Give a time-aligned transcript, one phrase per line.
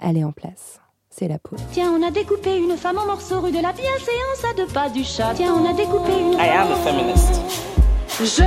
[0.00, 0.80] elle est en place.
[1.10, 1.62] C'est la poudre.
[1.72, 4.88] Tiens, on a découpé une femme en morceaux rue de la bienséance à deux pas
[4.88, 5.32] du chat.
[5.34, 6.34] Tiens, on a découpé une.
[6.34, 7.40] I am a feminist.
[8.20, 8.42] Je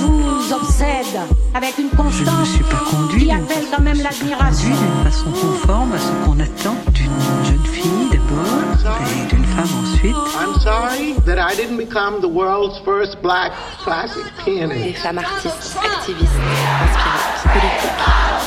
[0.00, 1.20] vous obsède
[1.54, 4.00] avec une Je ne me constance suis pas conduit qui d'une appelle façon- quand même
[4.02, 4.68] l'admiration.
[4.68, 10.14] d'une façon conforme à ce qu'on attend d'une jeune fille d'abord et d'une femme ensuite.
[10.38, 13.52] I'm sorry that I didn't become the world's first black
[13.84, 14.98] classic Des pianist.
[15.02, 16.40] femmes artistes, activistes,
[16.84, 17.96] inspirantes, politiques,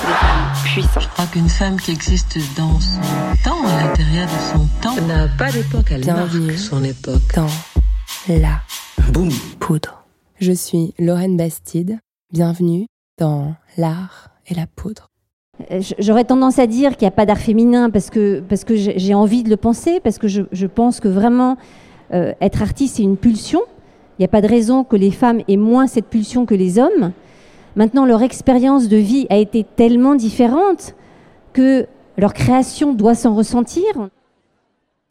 [0.06, 1.04] des femmes puissantes.
[1.04, 3.02] Je crois qu'une femme qui existe dans son
[3.44, 6.48] temps, à l'intérieur de son temps, n'a pas d'époque, elle Bienvenue.
[6.48, 7.36] marque son époque.
[7.36, 7.48] dans
[8.28, 8.62] la
[9.12, 9.32] Boum.
[9.60, 10.04] poudre.
[10.40, 12.00] Je suis Lorraine Bastide.
[12.32, 12.86] Bienvenue
[13.18, 15.09] dans l'art et la poudre.
[15.72, 18.76] Euh, J'aurais tendance à dire qu'il n'y a pas d'art féminin parce que, parce que
[18.76, 21.58] j'ai j'ai envie de le penser, parce que je, je pense que vraiment
[22.14, 23.62] euh, être artiste, c'est une pulsion.
[24.18, 26.80] Il n'y a pas de raison que les femmes aient moins cette pulsion que les
[26.80, 27.12] hommes.
[27.76, 30.96] Maintenant, leur expérience de vie a été tellement différente
[31.54, 31.88] que
[32.18, 34.10] leur création doit s'en ressentir.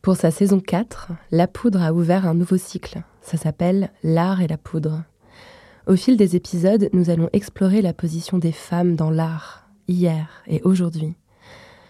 [0.02, 3.02] Pour sa saison 4, La Poudre a ouvert un nouveau cycle.
[3.22, 5.02] Ça s'appelle L'art et la poudre.
[5.86, 10.62] Au fil des épisodes, nous allons explorer la position des femmes dans l'art, hier et
[10.62, 11.14] aujourd'hui.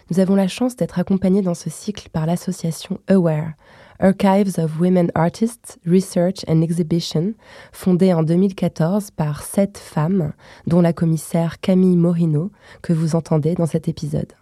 [0.09, 3.51] Nous avons la chance d'être accompagnés dans ce cycle par l'association AWARE,
[3.99, 7.33] Archives of Women Artists, Research and Exhibition,
[7.71, 10.31] fondée en 2014 par sept femmes,
[10.65, 12.49] dont la commissaire Camille Morino,
[12.81, 14.33] que vous entendez dans cet épisode.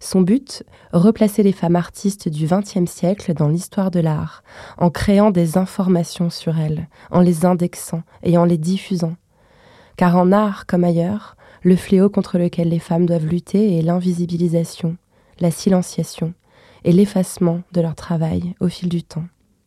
[0.00, 4.42] Son but, replacer les femmes artistes du XXe siècle dans l'histoire de l'art,
[4.76, 9.14] en créant des informations sur elles, en les indexant et en les diffusant.
[9.96, 14.96] Car en art comme ailleurs, le fléau contre lequel les femmes doivent lutter est l'invisibilisation,
[15.40, 16.34] la silenciation
[16.84, 19.24] et l'effacement de leur travail au fil du temps.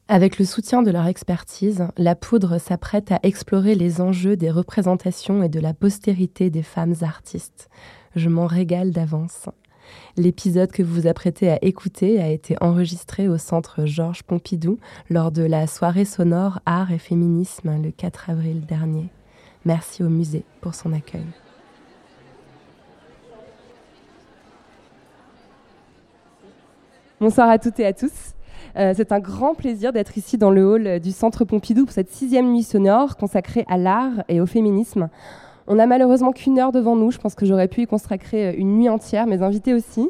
[0.07, 5.41] Avec le soutien de leur expertise, la poudre s'apprête à explorer les enjeux des représentations
[5.41, 7.69] et de la postérité des femmes artistes.
[8.15, 9.49] Je m'en régale d'avance.
[10.17, 14.77] L'épisode que vous vous apprêtez à écouter a été enregistré au centre Georges Pompidou
[15.09, 19.09] lors de la soirée sonore Art et Féminisme le 4 avril dernier.
[19.63, 21.25] Merci au musée pour son accueil.
[27.25, 28.35] Bonsoir à toutes et à tous.
[28.77, 32.11] Euh, c'est un grand plaisir d'être ici dans le hall du Centre Pompidou pour cette
[32.11, 35.09] sixième nuit sonore consacrée à l'art et au féminisme.
[35.65, 37.09] On n'a malheureusement qu'une heure devant nous.
[37.09, 40.07] Je pense que j'aurais pu y consacrer euh, une nuit entière, mes invités aussi.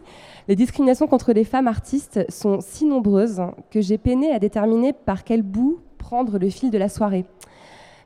[0.49, 5.23] Les discriminations contre les femmes artistes sont si nombreuses que j'ai peiné à déterminer par
[5.23, 7.23] quel bout prendre le fil de la soirée.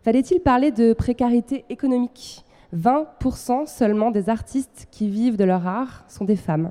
[0.04, 2.46] Fallait-il parler de précarité économique?
[2.76, 6.70] 20% seulement des artistes qui vivent de leur art sont des femmes.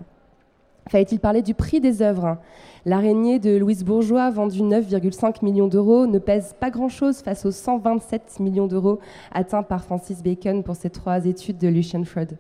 [0.89, 2.39] Fallait-il parler du prix des œuvres
[2.87, 8.41] L'araignée de Louise Bourgeois, vendue 9,5 millions d'euros, ne pèse pas grand-chose face aux 127
[8.41, 8.99] millions d'euros
[9.31, 12.39] atteints par Francis Bacon pour ses trois études de Lucian Freud.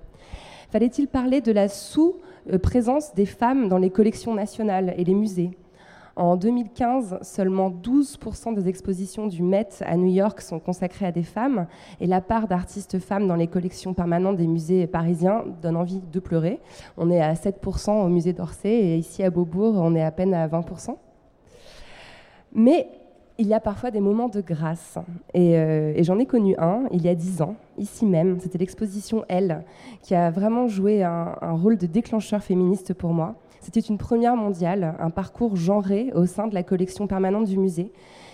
[0.70, 5.50] Fallait-il parler de la sous-présence des femmes dans les collections nationales et les musées
[6.18, 11.22] En 2015, seulement 12% des expositions du Met à New York sont consacrées à des
[11.22, 11.68] femmes
[12.00, 16.18] et la part d'artistes femmes dans les collections permanentes des musées parisiens donne envie de
[16.18, 16.58] pleurer.
[16.96, 20.34] On est à 7% au musée d'Orsay et ici à Beaubourg, on est à peine
[20.34, 20.96] à 20%.
[22.52, 22.88] Mais
[23.38, 24.98] il y a parfois des moments de grâce.
[25.34, 28.40] Et, euh, et j'en ai connu un il y a dix ans, ici même.
[28.40, 29.62] C'était l'exposition Elle,
[30.02, 33.36] qui a vraiment joué un rôle de déclencheur féministe pour moi.
[33.60, 37.92] C'était une première mondiale, un parcours genré au sein de la collection permanente du musée.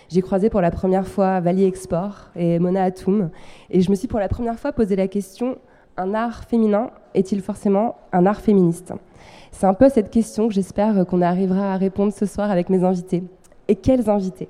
[0.09, 3.29] J'ai croisé pour la première fois Vali Export et Mona Atoum.
[3.69, 5.57] Et je me suis pour la première fois posé la question
[5.97, 8.93] un art féminin est-il forcément un art féministe?
[9.51, 12.83] C'est un peu cette question que j'espère qu'on arrivera à répondre ce soir avec mes
[12.83, 13.23] invités.
[13.67, 14.49] Et quels invités?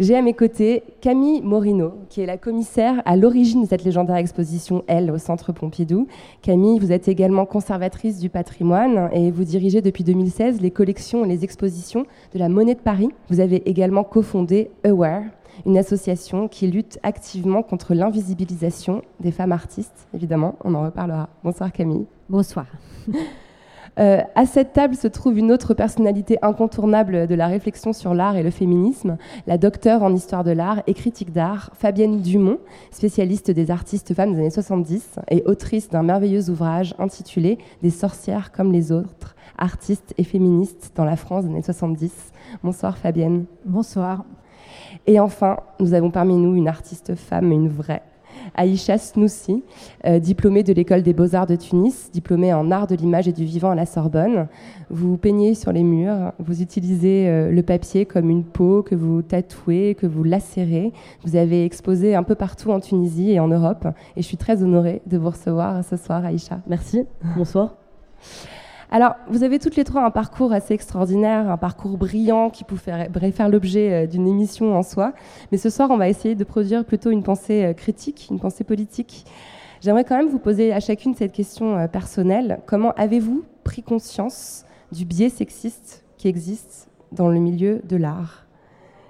[0.00, 4.16] J'ai à mes côtés Camille Morino, qui est la commissaire à l'origine de cette légendaire
[4.16, 6.06] exposition Elle au Centre Pompidou.
[6.40, 11.28] Camille, vous êtes également conservatrice du patrimoine et vous dirigez depuis 2016 les collections et
[11.28, 13.10] les expositions de la Monnaie de Paris.
[13.28, 15.24] Vous avez également cofondé Aware,
[15.66, 20.08] une association qui lutte activement contre l'invisibilisation des femmes artistes.
[20.14, 21.28] Évidemment, on en reparlera.
[21.44, 22.06] Bonsoir Camille.
[22.30, 22.66] Bonsoir.
[24.00, 28.36] Euh, à cette table se trouve une autre personnalité incontournable de la réflexion sur l'art
[28.36, 32.58] et le féminisme, la docteure en histoire de l'art et critique d'art, Fabienne Dumont,
[32.90, 38.52] spécialiste des artistes femmes des années 70 et autrice d'un merveilleux ouvrage intitulé Des sorcières
[38.52, 42.32] comme les autres, artistes et féministes dans la France des années 70.
[42.64, 43.44] Bonsoir Fabienne.
[43.66, 44.24] Bonsoir.
[45.06, 48.02] Et enfin, nous avons parmi nous une artiste femme, une vraie,
[48.54, 49.62] Aïcha Snoussi,
[50.06, 53.44] euh, diplômée de l'école des beaux-arts de Tunis, diplômée en art de l'image et du
[53.44, 54.48] vivant à la Sorbonne.
[54.90, 59.22] Vous peignez sur les murs, vous utilisez euh, le papier comme une peau que vous
[59.22, 60.92] tatouez, que vous lacérez.
[61.24, 63.86] Vous avez exposé un peu partout en Tunisie et en Europe.
[64.16, 66.60] Et je suis très honorée de vous recevoir ce soir, Aïcha.
[66.66, 67.04] Merci.
[67.36, 67.76] Bonsoir.
[68.92, 73.30] Alors, vous avez toutes les trois un parcours assez extraordinaire, un parcours brillant qui pourrait
[73.30, 75.12] faire l'objet euh, d'une émission en soi.
[75.52, 78.64] Mais ce soir, on va essayer de produire plutôt une pensée euh, critique, une pensée
[78.64, 79.26] politique.
[79.80, 82.62] J'aimerais quand même vous poser à chacune cette question euh, personnelle.
[82.66, 88.46] Comment avez-vous pris conscience du biais sexiste qui existe dans le milieu de l'art?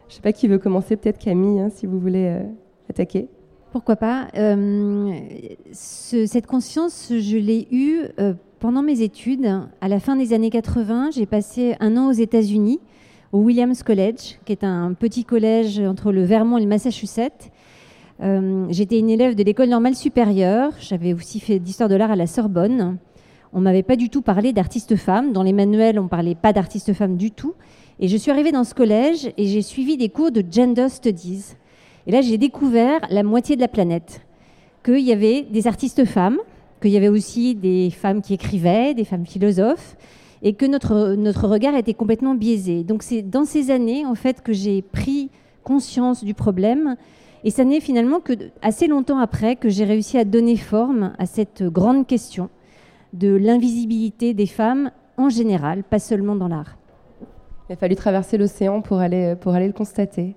[0.09, 2.37] Je ne sais pas qui veut commencer, peut-être Camille, hein, si vous voulez
[2.91, 3.29] attaquer.
[3.71, 4.26] Pourquoi pas?
[5.73, 8.09] Cette conscience, je l'ai eue
[8.61, 12.79] pendant mes études, à la fin des années 80, j'ai passé un an aux États-Unis,
[13.33, 17.51] au Williams College, qui est un petit collège entre le Vermont et le Massachusetts.
[18.23, 20.73] Euh, j'étais une élève de l'école normale supérieure.
[20.79, 22.99] J'avais aussi fait d'histoire de l'art à la Sorbonne.
[23.55, 25.33] On m'avait pas du tout parlé d'artistes femmes.
[25.33, 27.55] Dans les manuels, on parlait pas d'artistes femmes du tout.
[27.99, 31.55] Et je suis arrivée dans ce collège et j'ai suivi des cours de gender studies.
[32.07, 34.21] Et là, j'ai découvert la moitié de la planète.
[34.85, 36.39] Qu'il y avait des artistes femmes,
[36.81, 39.97] qu'il y avait aussi des femmes qui écrivaient, des femmes philosophes,
[40.43, 42.82] et que notre, notre regard était complètement biaisé.
[42.85, 45.31] Donc c'est dans ces années, en fait, que j'ai pris
[45.62, 46.97] conscience du problème,
[47.44, 48.32] et ça n'est finalement que
[48.62, 52.50] assez longtemps après que j'ai réussi à donner forme à cette grande question
[53.12, 56.76] de l'invisibilité des femmes en général, pas seulement dans l'art.
[57.69, 60.35] Il a fallu traverser l'océan pour aller, pour aller le constater.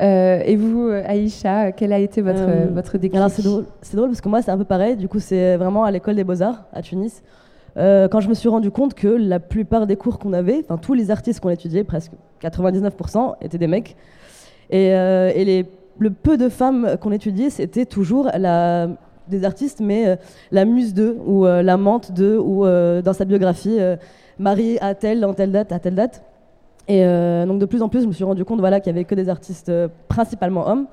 [0.00, 4.20] Euh, et vous, Aïcha, quel a été votre, euh, votre déclic c'est drôle, drôle, parce
[4.20, 4.96] que moi, c'est un peu pareil.
[4.96, 7.22] Du coup, c'est vraiment à l'école des beaux-arts à Tunis.
[7.76, 10.78] Euh, quand je me suis rendu compte que la plupart des cours qu'on avait, enfin
[10.78, 12.12] tous les artistes qu'on étudiait, presque
[12.42, 13.96] 99%, étaient des mecs.
[14.70, 15.66] Et, et les,
[15.98, 18.88] le peu de femmes qu'on étudiait, c'était toujours la,
[19.28, 20.18] des artistes, mais
[20.50, 23.78] la muse d'eux, ou l'amante d'eux, ou dans sa biographie,
[24.38, 26.22] Marie à telle, dans telle date, à telle date.
[26.88, 28.98] Et euh, donc de plus en plus, je me suis rendu compte voilà, qu'il n'y
[28.98, 30.86] avait que des artistes euh, principalement hommes.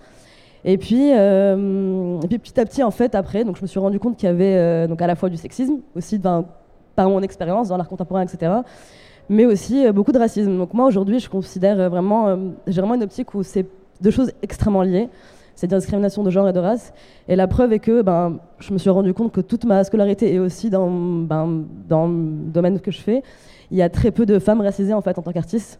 [0.66, 4.00] Et puis, euh, puis petit à petit, en fait, après, donc je me suis rendu
[4.00, 6.46] compte qu'il y avait donc à la fois du sexisme, aussi ben,
[6.96, 8.52] par mon expérience dans l'art contemporain, etc.,
[9.30, 10.58] mais aussi beaucoup de racisme.
[10.58, 13.68] Donc moi, aujourd'hui, je considère vraiment, j'ai vraiment une optique où c'est
[14.02, 15.08] deux choses extrêmement liées.
[15.56, 16.94] C'est la discrimination de genre et de race.
[17.28, 20.34] Et la preuve est que ben, je me suis rendu compte que toute ma scolarité
[20.34, 23.24] et aussi dans, ben, dans le domaine que je fais,
[23.72, 25.80] il y a très peu de femmes racisées en fait en tant qu'artistes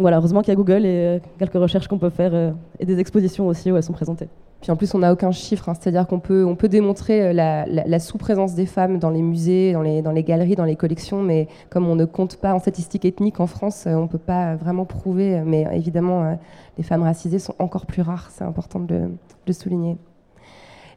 [0.00, 2.86] voilà, heureusement qu'il y a Google et euh, quelques recherches qu'on peut faire euh, et
[2.86, 4.28] des expositions aussi où elles sont présentées.
[4.62, 5.74] Puis en plus, on n'a aucun chiffre, hein.
[5.74, 9.82] c'est-à-dire qu'on peut, on peut démontrer euh, la, sous-présence des femmes dans les musées, dans
[9.82, 13.04] les, dans les galeries, dans les collections, mais comme on ne compte pas en statistiques
[13.04, 15.42] ethniques en France, on ne peut pas vraiment prouver.
[15.44, 16.38] Mais évidemment,
[16.76, 19.10] les femmes racisées sont encore plus rares, c'est important de
[19.46, 19.96] le souligner.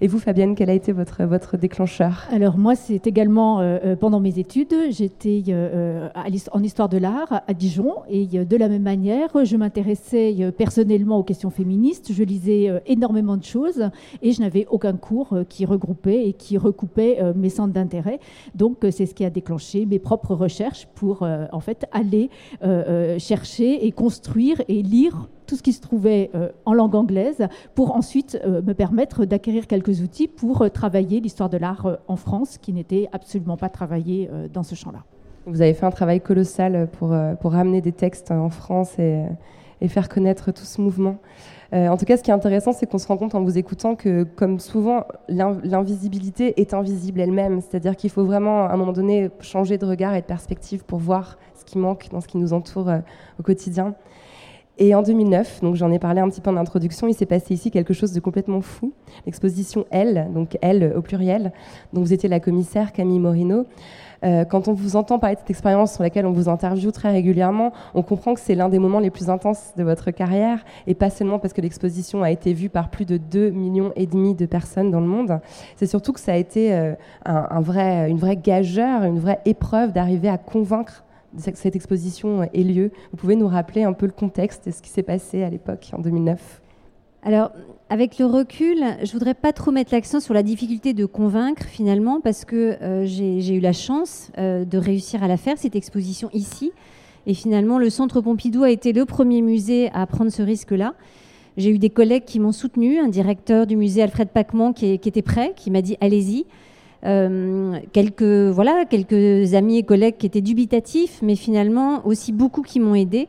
[0.04, 2.26] Et vous, Fabienne, quel a été votre, votre déclencheur?
[2.30, 4.76] Alors moi, c'est également euh, euh, pendant mes études.
[4.90, 6.10] J'étais euh,
[6.52, 11.24] en histoire de l'art à Dijon et de la même manière, je m'intéressais personnellement aux
[11.24, 12.12] questions féministes.
[12.12, 13.92] Je lisais énormément de choses
[14.22, 18.20] et je n'avais aucun cours qui regroupait et qui recoupait mes centres d'intérêt.
[18.56, 22.30] Donc c'est ce qui a déclenché mes propres recherches pour en fait aller
[23.20, 27.96] chercher et construire et lire tout ce qui se trouvait euh, en langue anglaise pour
[27.96, 32.58] ensuite euh, me permettre d'acquérir quelques outils pour euh, travailler l'histoire de l'art en France
[32.58, 35.04] qui n'était absolument pas travaillé dans ce champ-là.
[35.46, 39.24] Vous avez fait un travail colossal pour, pour ramener des textes en France et,
[39.82, 41.18] et faire connaître tout ce mouvement.
[41.74, 43.96] en tout cas, ce qui est intéressant, c'est qu'on se rend compte en vous écoutant
[43.96, 47.62] que, comme souvent, l'invisibilité est invisible elle-même.
[47.62, 51.00] C'est-à-dire qu'il faut vraiment, à un moment donné, changer de regard et de perspective pour
[51.00, 52.90] voir ce qui manque dans ce qui nous entoure
[53.40, 53.96] au quotidien.
[54.80, 57.54] Et en 2009, donc j'en ai parlé un petit peu en introduction, il s'est passé
[57.54, 58.92] ici quelque chose de complètement fou.
[59.28, 61.54] L'exposition Elle, donc Elle au pluriel,
[61.94, 63.68] dont vous étiez la commissaire Camille Morino.
[64.24, 67.12] Euh, quand on vous entend parler de cette expérience sur laquelle on vous interviewe très
[67.12, 70.96] régulièrement, on comprend que c'est l'un des moments les plus intenses de votre carrière, et
[70.96, 74.34] pas seulement parce que l'exposition a été vue par plus de 2 millions et demi
[74.34, 75.40] de personnes dans le monde.
[75.76, 76.94] C'est surtout que ça a été euh,
[77.26, 81.04] un, vrai, une vraie gageure, une vraie épreuve d'arriver à convaincre
[81.38, 82.92] cette exposition ait lieu.
[83.12, 85.90] Vous pouvez nous rappeler un peu le contexte et ce qui s'est passé à l'époque,
[85.94, 86.62] en 2009
[87.26, 87.52] alors,
[87.90, 92.20] avec le recul, je voudrais pas trop mettre l'accent sur la difficulté de convaincre finalement,
[92.20, 96.30] parce que euh, j'ai eu la chance euh, de réussir à la faire, cette exposition
[96.34, 96.74] ici.
[97.26, 100.96] Et finalement, le Centre Pompidou a été le premier musée à prendre ce risque-là.
[101.56, 105.08] J'ai eu des collègues qui m'ont soutenu, un directeur du musée Alfred Pacman qui, qui
[105.08, 106.46] était prêt, qui m'a dit allez-y.
[107.06, 112.80] Euh, quelques, voilà, quelques amis et collègues qui étaient dubitatifs, mais finalement aussi beaucoup qui
[112.80, 113.28] m'ont aidé.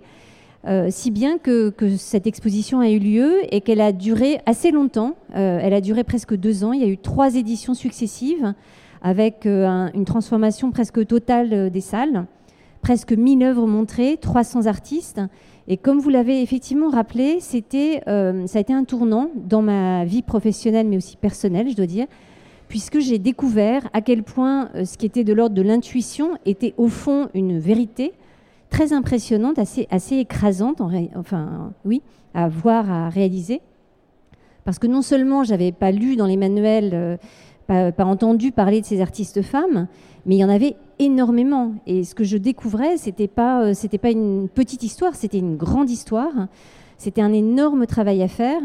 [0.67, 5.15] Euh, si bien que, cette exposition a eu lieu et qu'elle a duré assez longtemps.
[5.35, 6.73] Euh, elle a duré presque deux ans.
[6.73, 8.55] Il y a eu trois éditions successives
[9.03, 12.25] avec une transformation presque totale des salles,
[12.81, 15.21] presque 1000 œuvres montrées, 300 artistes.
[15.69, 20.23] Et comme vous l'avez effectivement rappelé, c'était, ça a été un tournant dans ma vie
[20.23, 22.07] professionnelle, mais aussi personnelle, je dois dire,
[22.75, 26.75] puisque j'ai découvert à quel point euh, ce qui était de l'ordre de l'intuition était
[26.77, 28.13] au fond une vérité
[28.69, 30.81] très impressionnante, assez, écrasante,
[31.15, 32.03] enfin oui,
[32.35, 33.61] à voir, à réaliser.
[34.65, 37.17] Parce que non seulement j'avais pas lu dans les manuels, euh,
[37.69, 39.87] pas, pas, entendu parler de ces artistes femmes,
[40.27, 41.75] mais il y en avait énormément.
[41.87, 45.57] Et ce que je découvrais, c'était pas, euh, c'était pas une petite histoire, c'était une
[45.57, 46.49] grande histoire.
[47.05, 48.63] C'était un énorme travail à faire.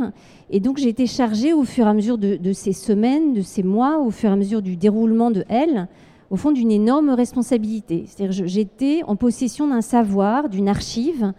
[0.50, 3.64] Et donc j'ai été chargée au fur et à mesure de, ces semaines, de ces
[3.64, 5.90] mois, au fur et à mesure du déroulement de elle,
[6.30, 8.06] au fond d'une énorme responsabilité.
[8.08, 11.34] C'est-à-dire j'étais en possession d'un savoir, d'une archive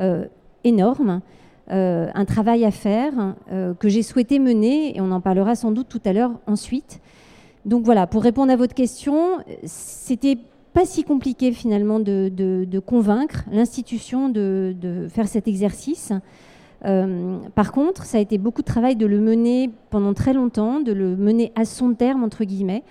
[0.00, 0.24] euh,
[0.64, 1.20] énorme,
[1.70, 5.70] euh, un travail à faire euh, que j'ai souhaité mener, et on en parlera sans
[5.70, 7.02] doute tout à l'heure ensuite.
[7.66, 10.38] Donc voilà, pour répondre à votre question, c'était
[10.72, 16.12] pas si compliqué finalement de, convaincre l'institution de, faire cet exercice.
[16.84, 20.80] Euh, par contre, ça a été beaucoup de travail de le mener pendant très longtemps,
[20.80, 22.84] de le mener à son terme, entre guillemets.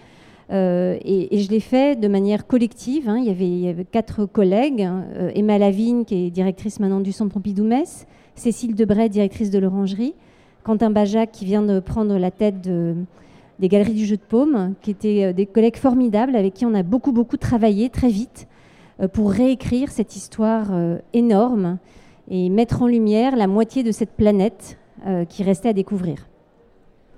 [0.49, 3.09] Euh, et, je l'ai fait de manière collective.
[3.09, 3.17] Hein.
[3.19, 4.81] Il, y avait, quatre collègues.
[4.81, 8.05] Euh, Emma Lavigne, qui est directrice maintenant du Centre Pompidou-Metz,
[8.35, 10.13] Cécile Debray, directrice de l'Orangerie,
[10.63, 12.95] Quentin Bajac, qui vient de prendre la tête de,
[13.59, 16.73] des Galeries du Jeu de Paume, qui étaient euh, des collègues formidables avec qui on
[16.73, 18.47] a beaucoup, beaucoup travaillé très vite
[18.99, 21.77] euh, pour réécrire cette histoire euh, énorme
[22.29, 24.77] et mettre en lumière la moitié de cette planète
[25.29, 26.27] qui restait à découvrir.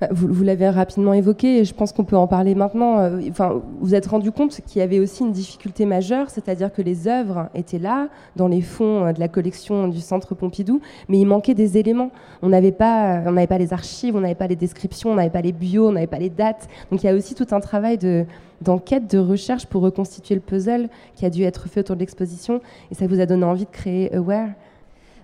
[0.02, 3.00] Bah, vous, l'avez rapidement évoqué et je pense qu'on peut en parler maintenant.
[3.00, 6.82] Euh, enfin, vous êtes rendu compte qu'il y avait aussi une difficulté majeure, c'est-à-dire que
[6.82, 10.80] les œuvres étaient là, dans les fonds euh, de la collection du Centre Pompidou,
[11.10, 12.12] mais il manquait des éléments.
[12.42, 15.42] On n'avait pas, n'avait pas les archives, on n'avait pas les descriptions, on n'avait pas
[15.42, 16.70] les bios, on n'avait pas les dates.
[16.92, 18.26] Donc il y a aussi tout un travail de,
[18.62, 22.62] d'enquête, de recherche pour reconstituer le puzzle qui a dû être fait autour de l'exposition.
[22.90, 24.48] Et ça vous a donné envie de créer Aware?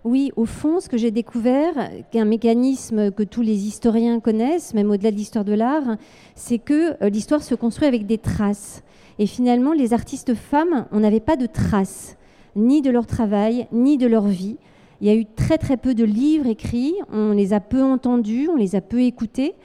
[0.05, 1.73] Oui, au fond, ce que j'ai découvert,
[2.11, 5.97] qu'un mécanisme que tous les historiens connaissent, même au-delà de l'histoire de l'art,
[6.35, 8.83] c'est que euh, l'histoire se construit avec des traces.
[9.17, 12.17] Et finalement, les artistes femmes, on n'avait pas de traces,
[12.55, 14.57] ni de leur travail, ni de leur vie.
[15.01, 18.47] Il y a eu très très peu de livres écrits, on les a peu entendus,
[18.47, 19.55] on les a peu écoutés.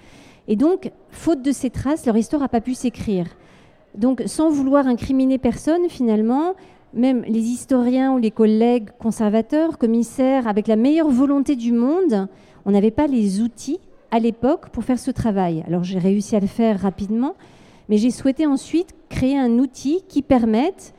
[0.48, 3.26] Et donc, faute de ces traces, leur histoire n'a pas pu s'écrire.
[3.94, 6.54] Donc, sans vouloir incriminer personne, finalement,
[6.92, 12.28] même les historiens ou les collègues conservateurs, commissaires, avec la meilleure volonté du monde,
[12.64, 13.80] on n'avait pas les outils
[14.10, 15.64] à l'époque pour faire ce travail.
[15.66, 17.34] Alors j'ai réussi à le faire rapidement,
[17.88, 20.94] mais j'ai souhaité ensuite créer un outil qui permette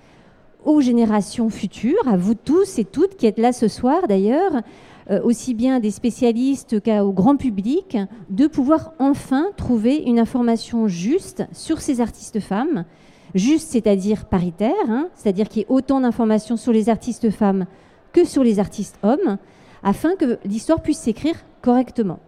[0.63, 4.61] aux générations futures, à vous tous et toutes qui êtes là ce soir d'ailleurs,
[5.09, 7.97] euh, aussi bien des spécialistes qu'au grand public,
[8.29, 12.85] de pouvoir enfin trouver une information juste sur ces artistes femmes
[13.35, 17.65] juste, c'est-à-dire paritaire, hein, c'est-à-dire qu'il y ait autant d'informations sur les artistes femmes
[18.13, 19.37] que sur les artistes hommes,
[19.83, 22.19] afin que l'histoire puisse s'écrire correctement.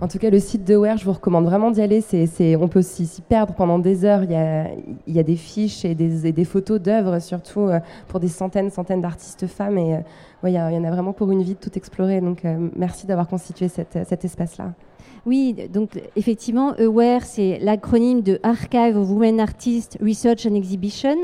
[0.00, 2.04] En tout cas, le site de Ware, je vous recommande vraiment d'y aller.
[2.60, 4.24] on peut s'y perdre pendant des heures.
[4.24, 9.00] Il y a, des fiches et des, photos d'œuvres, surtout euh, pour des centaines, centaines
[9.00, 9.78] d'artistes femmes.
[9.78, 10.00] Et euh,
[10.44, 12.20] il, y en a vraiment pour une vie de tout explorer.
[12.20, 14.74] Donc, euh, merci d'avoir constitué cet espace-là.
[15.26, 21.16] Oui, donc effectivement, AWARE, c'est l'acronyme de Archive of Women Artists Research and Exhibition.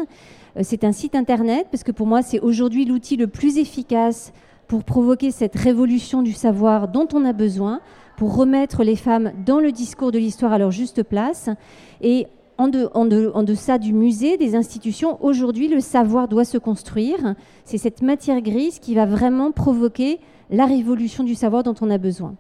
[0.57, 4.33] Euh, c'est un site internet parce que pour moi, c'est aujourd'hui l'outil le plus efficace
[4.67, 7.81] pour provoquer cette révolution du savoir dont on a besoin,
[8.17, 11.49] pour remettre les femmes dans le discours de l'histoire à leur juste place.
[12.01, 12.27] Et
[12.59, 17.37] en, en, deçà du musée, des institutions, aujourd'hui, le savoir doit se construire.
[17.65, 20.19] C'est cette matière grise qui va vraiment provoquer
[20.51, 22.35] la révolution du savoir dont on a besoin.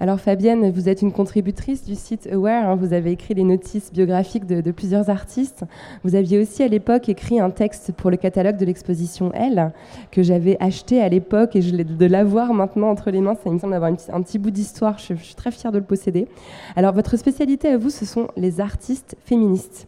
[0.00, 2.74] Alors Fabienne, vous êtes une contributrice du site Aware, hein.
[2.74, 5.64] vous avez écrit les notices biographiques de, plusieurs artistes.
[6.02, 9.72] Vous aviez aussi à l'époque écrit un texte pour le catalogue de l'exposition Elle,
[10.10, 13.58] que j'avais acheté à l'époque et je de l'avoir maintenant entre les mains, ça me
[13.58, 16.26] semble d'avoir un petit bout d'histoire, je, suis très fière de le posséder.
[16.76, 19.86] Alors votre spécialité à vous, ce sont les artistes féministes.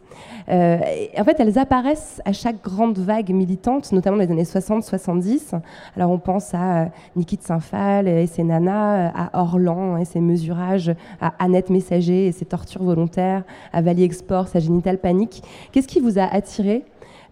[0.49, 0.77] Euh,
[1.17, 5.59] en fait, elles apparaissent à chaque grande vague militante, notamment dans les années 60-70.
[5.95, 6.85] Alors on pense à euh,
[7.15, 12.31] Niki de Saint-Phal et ses nanas, à Orlan et ses mesurages, à Annette Messager et
[12.31, 15.43] ses tortures volontaires, à Valley Export, sa génitale panique.
[15.71, 16.85] Qu'est-ce qui vous a attiré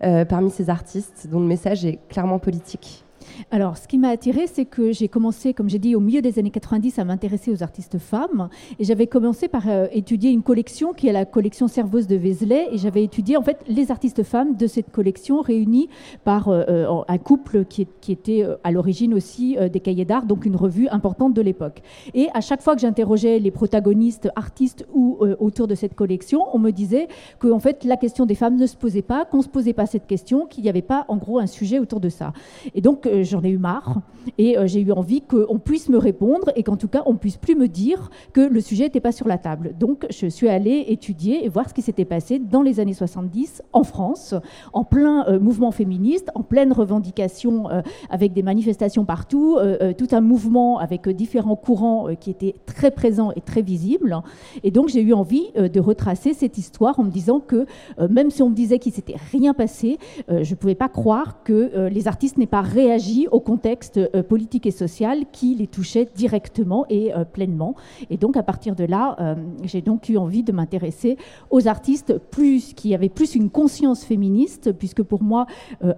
[0.03, 3.04] euh, parmi ces artistes dont le message est clairement politique?
[3.51, 6.39] Alors, ce qui m'a attiré, c'est que j'ai commencé, comme j'ai dit, au milieu des
[6.39, 8.50] années 90 à m'intéresser aux artistes femmes.
[8.79, 12.67] Et j'avais commencé par euh, étudier une collection qui est la collection Serveuse de Vézelay.
[12.72, 15.89] Et j'avais étudié, en fait, les artistes femmes de cette collection réunis
[16.24, 20.55] par euh, euh, un couple qui, était à l'origine aussi des cahiers d'art, donc une
[20.55, 21.82] revue importante de l'époque.
[22.13, 26.60] Et à chaque fois que j'interrogeais les protagonistes, artistes ou autour de cette collection, on
[26.60, 27.08] me disait
[27.39, 29.86] que, fait, la question des femmes ne se posait pas, qu'on ne se posait pas
[29.86, 32.32] cette question, qu'il n'y avait pas, en gros, un sujet autour de ça.
[32.74, 34.01] Et donc, euh, j'en ai eu marre
[34.38, 37.55] et j'ai eu envie qu'on puisse me répondre et qu'en tout cas on puisse plus
[37.55, 39.75] me dire que le sujet n'était pas sur la table.
[39.79, 43.62] Donc je suis allée étudier et voir ce qui s'était passé dans les années 70
[43.72, 44.34] en France,
[44.74, 47.67] en plein mouvement féministe, en pleine revendication
[48.10, 49.60] avec des manifestations partout,
[49.98, 54.19] tout un mouvement avec différents courants qui étaient très présents et très visibles.
[54.63, 57.67] Et donc j'ai eu envie de retracer cette histoire en me disant que
[58.10, 61.88] même si on me disait qu'il s'était rien passé, je ne pouvais pas croire que
[61.89, 66.85] les artistes n'aient pas réagi au contexte euh, politique et social qui les touchait directement
[66.89, 67.75] et euh, pleinement.
[68.09, 71.17] Et donc à partir de là, euh, j'ai donc eu envie de m'intéresser
[71.50, 75.45] aux artistes plus qui avaient plus une conscience féministe, puisque pour moi,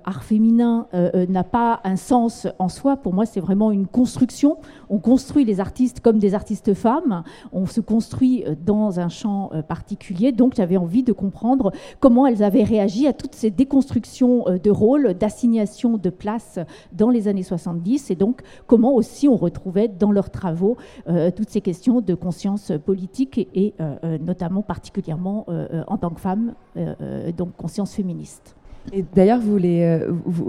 [0.04, 0.88] art féminin
[1.30, 2.98] n'a pas un sens en soi.
[2.98, 4.58] Pour moi, c'est vraiment une construction.
[4.90, 7.24] On construit les artistes comme des artistes femmes.
[7.52, 10.32] On se construit dans un champ particulier.
[10.32, 15.14] Donc j'avais envie de comprendre comment elles avaient réagi à toutes ces déconstructions de rôles,
[15.14, 16.60] d'assignation de place
[16.94, 20.78] dans les années 70 et donc comment aussi on retrouvait dans leurs travaux
[21.08, 25.46] euh, toutes ces questions de conscience politique et, euh, euh, notamment particulièrement
[25.88, 26.54] en tant que femme,
[27.38, 28.57] donc conscience féministe.
[29.16, 30.00] D'ailleurs, vous les,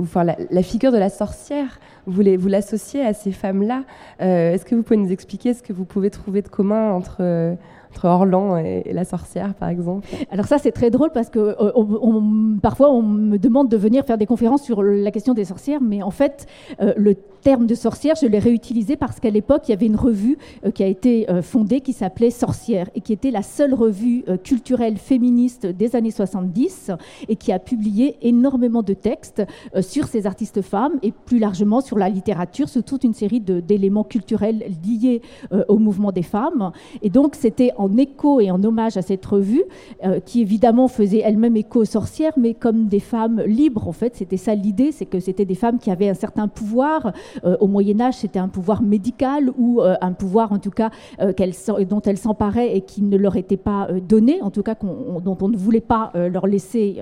[0.00, 3.85] enfin, la, figure de la sorcière, vous, vous l'associez à ces femmes-là.
[4.21, 7.57] Est-ce que vous pouvez nous expliquer ce que vous pouvez trouver de commun entre
[7.90, 12.59] entre Orlan et, la sorcière, par exemple Alors ça, c'est très drôle parce que euh,
[12.62, 16.02] parfois on me demande de venir faire des conférences sur la question des sorcières, mais
[16.02, 16.47] en fait,
[16.80, 19.97] euh, le terme de sorcière, je l'ai réutilisé parce qu'à l'époque, il y avait une
[19.97, 24.25] revue euh, qui a été fondée qui s'appelait Sorcière et qui était la seule revue
[24.45, 26.90] culturelle féministe des années 70
[27.28, 29.42] et qui a publié énormément de textes
[29.80, 34.04] sur ces artistes femmes et plus largement sur la littérature, sur toute une série d'éléments
[34.04, 35.23] culturels liés
[35.68, 36.73] au mouvement des femmes.
[37.02, 39.63] Et donc, c'était en écho et en hommage à cette revue,
[40.05, 44.17] euh, qui évidemment faisait elle-même écho aux sorcières, mais comme des femmes libres, en fait.
[44.17, 47.13] C'était ça l'idée, c'est que c'était des femmes qui avaient un certain pouvoir.
[47.45, 52.03] Euh, au Moyen-Âge, c'était un pouvoir médical ou euh, un pouvoir, en tout cas, dont
[52.03, 55.57] elles s'emparaient et qui ne leur était pas donné, en tout cas, dont on ne
[55.57, 57.01] voulait pas leur laisser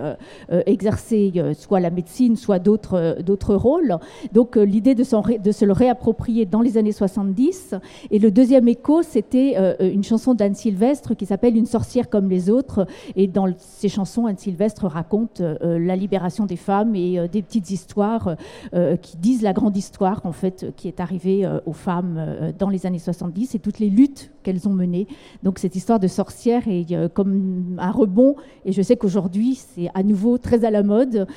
[0.67, 3.97] exercer soit la médecine, soit d'autres rôles.
[4.33, 5.03] Donc, l'idée de,
[5.39, 7.75] de, se le réapproprier dans les années 70.
[8.11, 12.51] Et le deuxième écho, c'était une chanson d'Anne Sylvestre qui s'appelle Une sorcière comme les
[12.51, 12.89] autres.
[13.15, 17.41] Et dans ses chansons, Anne Sylvestre raconte euh, la libération des femmes et euh, des
[17.41, 18.35] petites histoires
[18.75, 22.85] euh, qui disent la grande histoire en fait qui est arrivée aux femmes dans les
[22.85, 25.07] années 70 et toutes les luttes qu'elles ont menées.
[25.45, 28.35] Donc cette histoire de sorcière est comme un rebond.
[28.65, 31.29] Et je sais qu'aujourd'hui c'est à nouveau très à la mode.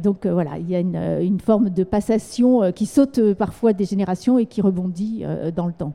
[0.00, 0.80] donc voilà, il y a
[1.20, 5.24] une forme de passation qui saute parfois des générations et qui rebondit
[5.56, 5.94] dans le temps.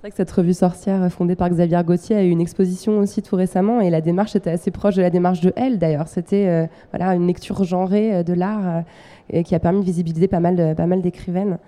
[0.00, 3.20] C'est vrai que cette revue sorcière fondée par Xavier Gauthier a eu une exposition aussi
[3.20, 6.08] tout récemment et la démarche était assez proche de la démarche de Elle d'ailleurs.
[6.08, 8.82] C'était euh, voilà, une lecture genrée euh, de l'art
[9.34, 11.58] euh, qui a permis de visibiliser pas mal, pas mal d'écrivaines.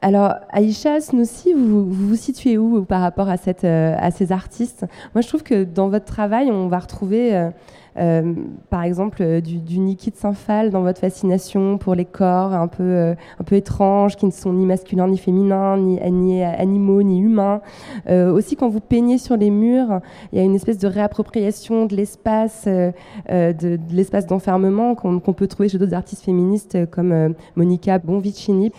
[0.00, 4.86] Alors, Aïcha Snoussi, vous, vous, vous situez où par rapport à, cette, à ces artistes?
[5.14, 7.50] Moi, je trouve que dans votre travail, on va retrouver
[7.98, 8.34] euh,
[8.70, 12.68] par exemple, euh, du, du Niki de Saint-Phal dans votre fascination pour les corps un
[12.68, 17.02] peu, euh, un peu étranges, qui ne sont ni masculins ni féminins, ni, ni animaux
[17.02, 17.60] ni humains.
[18.08, 20.00] aussi, quand vous peignez sur les murs,
[20.32, 25.68] il y a une espèce de réappropriation de l'espace, de, l'espace d'enfermement qu'on peut trouver
[25.68, 28.72] chez d'autres artistes féministes comme Monica Bonvicini.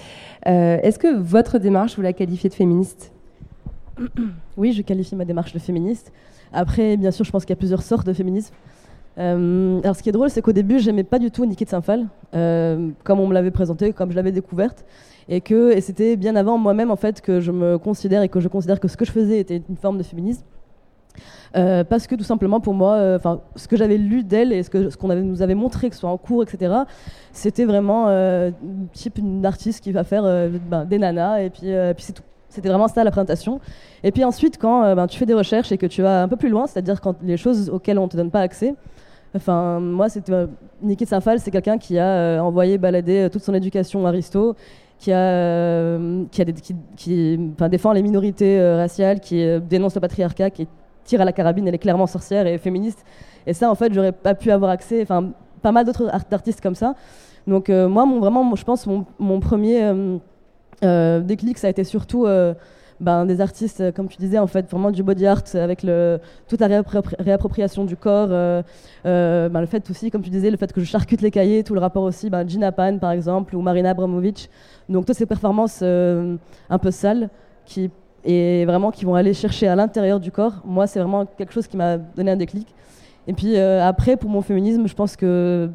[0.45, 3.11] Est-ce que votre démarche, vous la qualifiez de féministe?
[4.57, 6.11] Oui, je qualifie ma démarche de féministe.
[6.53, 8.53] Après, bien sûr, je pense qu'il y a plusieurs sortes de féminisme.
[9.17, 11.69] Euh, alors, ce qui est drôle, c'est qu'au début, j'aimais pas du tout Niki de
[11.69, 14.85] Saint-Phal, euh, comme on me l'avait présenté, comme je l'avais découverte,
[15.27, 18.47] et que c'était bien avant moi-même en fait que je me considère et que je
[18.47, 20.43] considère que ce que je faisais était une forme de féminisme.
[21.55, 23.17] Euh, parce que tout simplement pour moi,
[23.55, 26.17] ce que j'avais lu d'elle et ce qu'on nous avait montré, que ce soit en
[26.17, 26.73] cours, etc.,
[27.31, 28.07] c'était vraiment
[28.93, 30.23] type une artiste qui va faire
[30.69, 32.21] ben, des nanas et puis, c'est.
[32.49, 33.59] C'était vraiment ça la présentation.
[34.03, 36.37] Et puis ensuite, quand ben, tu fais des recherches et que tu vas un peu
[36.37, 38.73] plus loin, c'est-à-dire quand les choses auxquelles on ne te donne pas accès,
[39.35, 40.47] Enfin, moi, c'était euh,
[40.81, 44.55] Niki Safal, c'est quelqu'un qui a euh, envoyé balader euh, toute son éducation Aristo,
[44.99, 45.99] qui a,
[46.31, 46.45] qui, a
[46.95, 50.67] qui, défend les minorités raciales, qui dénonce le patriarcat, qui
[51.03, 53.05] tire à la carabine, elle est clairement sorcière et féministe.
[53.45, 55.03] Et ça, en fait, j'aurais pas pu avoir accès.
[55.03, 55.29] Enfin,
[55.61, 56.95] pas mal d'autres artistes comme ça.
[57.45, 59.93] Donc moi, mon, vraiment, je pense mon, mon premier
[60.81, 62.25] déclic, ça a été surtout
[62.99, 66.19] ben, des artistes, euh, comme tu disais, en fait, vraiment du body art avec le,
[66.47, 66.67] toute la
[67.19, 68.29] réappropriation du corps.
[68.31, 68.61] Euh,
[69.05, 71.63] euh, ben, le fait aussi, comme tu disais, le fait que je charcute les cahiers,
[71.63, 74.49] tout le rapport aussi, ben, Gina Pan par exemple, ou Marina Abramovic.
[74.89, 77.29] Donc toutes ces performances un peu sales
[77.65, 77.91] qui,
[78.23, 80.61] et vraiment qui vont aller chercher à l'intérieur du corps.
[80.65, 82.67] Moi, c'est vraiment quelque chose qui m'a donné un déclic.
[83.27, 85.69] Et puis après, pour mon féminisme, je pense que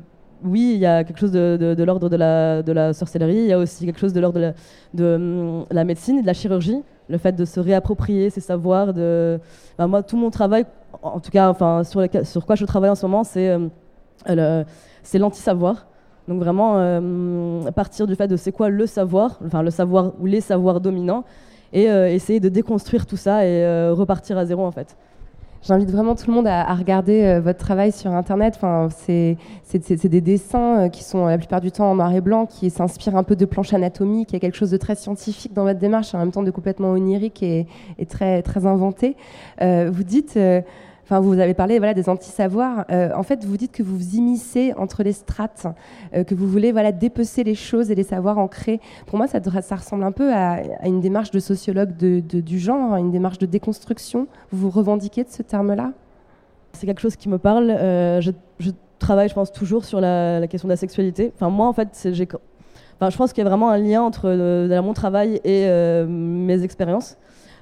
[0.44, 3.52] oui, il y a quelque chose de, l'ordre de la, de la sorcellerie, il y
[3.52, 4.52] a aussi quelque chose de l'ordre de, la,
[4.94, 6.82] de, hum, la médecine et de la chirurgie,
[7.12, 8.94] le fait de se réapproprier ses savoirs.
[8.94, 9.38] De...
[9.78, 10.64] moi, tout mon travail,
[11.02, 13.56] en tout cas, enfin, sur, quoi je travaille en ce moment, c'est
[14.28, 14.64] euh,
[15.14, 15.86] l'anti-savoir.
[16.26, 20.26] Donc vraiment, euh, partir du fait de c'est quoi le savoir, enfin le savoir ou
[20.26, 21.24] les savoirs dominants,
[21.72, 24.96] et euh, essayer de déconstruire tout ça et repartir à zéro en fait.
[25.64, 28.54] J'invite vraiment tout le monde à, regarder euh, votre travail sur Internet.
[28.56, 29.36] Enfin, c'est
[30.08, 33.16] des dessins euh, qui sont la plupart du temps en noir et blanc, qui s'inspirent
[33.16, 34.30] un peu de planches anatomiques.
[34.30, 36.50] Il y a quelque chose de très scientifique dans votre démarche, en même temps de
[36.50, 37.66] complètement onirique et,
[37.98, 39.16] et très, très inventé.
[39.60, 40.62] Euh, vous dites, euh,
[41.04, 42.84] enfin, vous avez parlé voilà, des anti-savoirs.
[42.90, 45.66] Euh, en fait, vous dites que vous vous immiscez entre les strates,
[46.14, 48.80] euh, que vous voulez voilà, dépecer les choses et les savoirs ancrés.
[49.06, 49.40] Pour moi, ça,
[49.76, 54.26] ressemble un peu à, une démarche de sociologue du genre, à une démarche de déconstruction.
[54.50, 55.92] Vous vous revendiquez de ce terme-là?
[56.72, 57.70] C'est quelque chose qui me parle.
[57.70, 58.30] euh, je,
[58.98, 61.32] travaille, je pense, toujours sur la, question de la sexualité.
[61.34, 64.30] Enfin, moi, en fait, je pense qu'il y a vraiment un lien entre
[64.80, 65.66] mon travail et
[66.06, 67.18] mes expériences.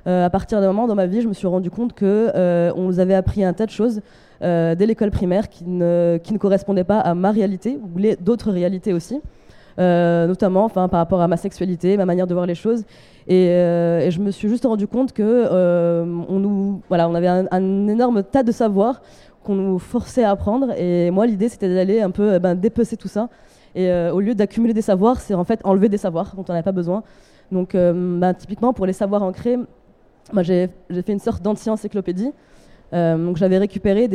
[0.06, 2.72] Euh, à partir d'un moment dans ma vie, je me suis rendu compte que euh,
[2.76, 4.00] on nous avait appris un tas de choses
[4.42, 8.50] euh, dès l'école primaire qui ne, qui ne correspondaient pas à ma réalité ou d'autres
[8.50, 9.20] réalités aussi.
[9.78, 12.84] Notamment enfin, par rapport à ma sexualité, ma manière de voir les choses.
[13.26, 13.46] Et,
[14.10, 15.48] je me suis juste rendu compte que
[16.28, 19.00] on, nous, voilà, on avait un, énorme tas de savoir
[19.42, 20.74] qu'on nous forçait à apprendre.
[20.76, 23.30] Et moi, l'idée, c'était d'aller un peu eh ben, dépecer tout ça.
[23.74, 26.62] Et au lieu d'accumuler des savoirs, c'est en fait enlever des savoirs dont on n'avait
[26.62, 27.02] pas besoin.
[27.50, 29.56] Donc, ben, typiquement, pour les savoirs ancrés,
[30.32, 32.30] moi, j'ai fait une sorte d'anti-encyclopédie.
[32.92, 34.08] Euh, donc, j'avais récupéré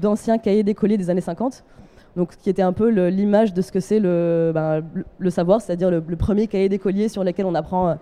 [0.00, 1.64] d'anciens cahiers d'écoliers des années 50
[2.16, 4.82] donc qui était un peu l'image de ce que c'est le, ben,
[5.30, 7.94] savoir, c'est-à-dire le, premier cahier d'écolier sur lequel on apprend euh,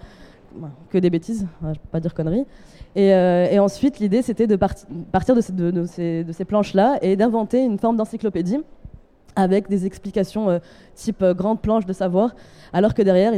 [0.57, 2.45] ben, que des bêtises, hein, je ne peux pas dire conneries.
[2.97, 7.97] Et, euh, ensuite, l'idée, c'était de parti- partir de ces planches-là et d'inventer une forme
[7.97, 8.59] d'encyclopédie
[9.41, 10.59] avec des explications euh,
[10.95, 12.35] type euh, grande planche de savoir,
[12.73, 13.33] alors que derrière,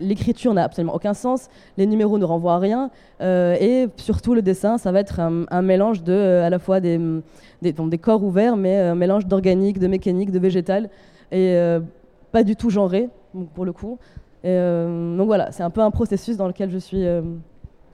[0.00, 4.42] l'écriture n'a absolument aucun sens, les numéros ne renvoient à rien, euh, et surtout le
[4.42, 7.00] dessin, ça va être un, mélange de, à la fois des,
[7.62, 10.90] des, corps ouverts, mais un mélange d'organique, de mécanique, de végétal,
[11.30, 11.56] et
[12.32, 13.08] pas du tout genré,
[13.54, 13.98] pour le coup.
[14.42, 17.04] Donc voilà, c'est un peu un processus dans lequel je suis,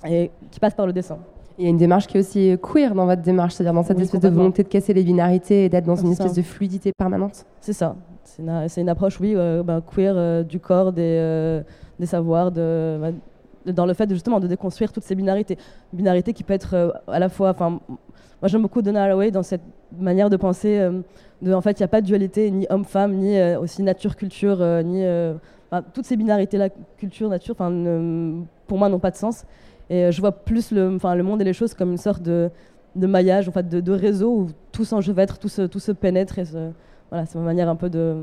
[0.09, 1.19] et qui passe par le dessin.
[1.61, 3.99] Il y a une démarche qui est aussi queer dans votre démarche, c'est-à-dire dans cette
[3.99, 6.37] Oui, espèce de volonté de casser les binarités et d'être dans une espèce ça.
[6.41, 7.45] de fluidité permanente.
[7.61, 7.97] C'est ça.
[8.25, 11.61] C'est une, approche, oui, euh, ben, queer euh, du corps, des, euh,
[11.99, 13.15] des savoirs, de, ben,
[13.67, 15.59] de- dans le fait de, justement de déconstruire toutes ces binarités.
[15.93, 17.55] Binarités qui peut être euh, à la fois.
[17.59, 17.79] Moi
[18.45, 19.61] j'aime beaucoup Donna Haraway dans cette
[19.99, 20.79] manière de penser.
[20.79, 21.03] euh,
[21.43, 24.59] de, en fait, il n'y a pas de dualité ni homme-femme, ni euh, aussi nature-culture,
[24.63, 25.05] euh, ni.
[25.05, 25.35] euh,
[25.93, 29.45] toutes ces binarités-là, culture, nature, pour moi, n'ont pas de sens.
[29.91, 32.23] Et euh, je vois plus le, enfin, le monde et les choses comme une sorte
[32.23, 32.51] de,
[32.97, 36.39] de maillage, en fait, de, de réseau où tout s'enchevêtre, tout se, tout se pénètre.
[36.39, 36.71] Et se-
[37.11, 38.23] voilà, c'est ma manière un peu de,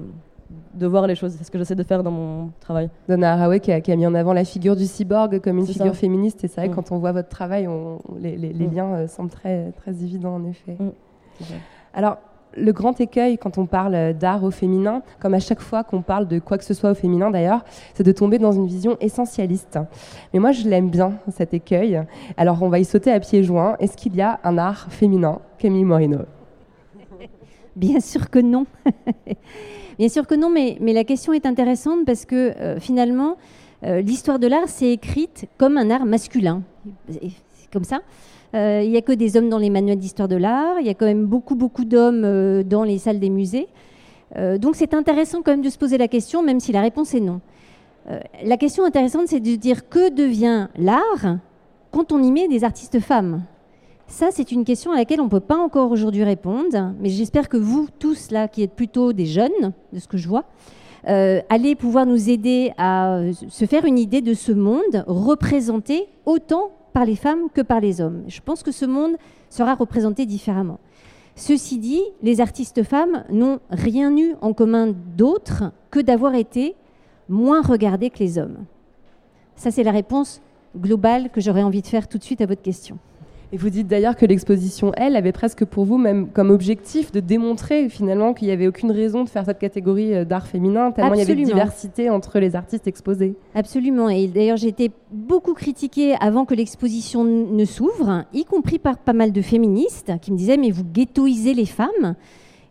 [0.74, 1.34] de voir les choses.
[1.38, 2.90] C'est ce que j'essaie de faire dans mon travail.
[3.10, 5.68] Donna Haraway qui a, qui a mis en avant la figure du cyborg comme une
[5.68, 6.00] figure ça.
[6.00, 6.42] féministe.
[6.46, 6.76] Et c'est vrai que Mm.
[6.76, 8.74] quand on voit votre travail, on- les, les- les Mm.
[8.74, 10.78] liens euh, semblent très, très évidents en effet.
[10.80, 10.92] Mm.
[11.94, 12.18] Alors,
[12.56, 16.28] le grand écueil quand on parle d'art au féminin, comme à chaque fois qu'on parle
[16.28, 19.80] de quoi que ce soit au féminin d'ailleurs, c'est de tomber dans une vision essentialiste.
[20.34, 22.02] Mais moi, je l'aime bien, cet écueil.
[22.38, 23.76] Alors, on va y sauter à pieds joints.
[23.80, 26.20] Est-ce qu'il y a un art féminin Camille Morino
[27.76, 28.66] Bien sûr que non.
[30.00, 33.38] Bien sûr que non, mais, mais la question est intéressante parce que euh, finalement,
[33.84, 36.64] euh, l'histoire de l'art s'est écrite comme un art masculin.
[37.10, 38.02] C'est comme ça.
[38.56, 40.90] Euh, Il n'y a que des hommes dans les manuels d'histoire de l'art, il y
[40.90, 43.68] a quand même beaucoup, beaucoup d'hommes euh, dans les salles des musées.
[44.60, 47.22] Donc c'est intéressant quand même de se poser la question, même si la réponse est
[47.22, 47.40] non.
[48.44, 51.38] La question intéressante, c'est de dire que devient l'art
[51.92, 53.44] quand on y met des artistes femmes?
[54.08, 57.50] Ça, c'est une question à laquelle on ne peut pas encore aujourd'hui répondre, mais j'espère
[57.50, 60.46] que vous tous, là, qui êtes plutôt des jeunes, de ce que je vois,
[61.08, 66.08] euh, allez pouvoir nous aider à euh, se faire une idée de ce monde représenté
[66.26, 68.24] autant par les femmes que par les hommes.
[68.28, 69.18] Je pense que ce monde
[69.50, 70.80] sera représenté différemment.
[71.36, 76.76] Ceci dit, les artistes femmes n'ont rien eu en commun d'autre que d'avoir été
[77.30, 78.66] moins regardées que les hommes.
[79.56, 80.42] Ça, c'est la réponse
[80.76, 82.98] globale que j'aurais envie de faire tout de suite à votre question.
[83.54, 87.22] Et vous dites d'ailleurs que l'exposition, elle, avait presque pour vous même comme objectif de
[87.22, 91.14] démontrer finalement qu'il n'y avait aucune raison de faire cette catégorie euh, d'art féminin, tellement
[91.14, 93.36] il y avait de diversité entre les artistes exposés.
[93.56, 94.10] Absolument.
[94.10, 99.14] Et d'ailleurs, j'ai été beaucoup critiquée avant que l'exposition ne s'ouvre, y compris par pas
[99.14, 102.16] mal de féministes qui me disaient Mais vous ghettoisez les femmes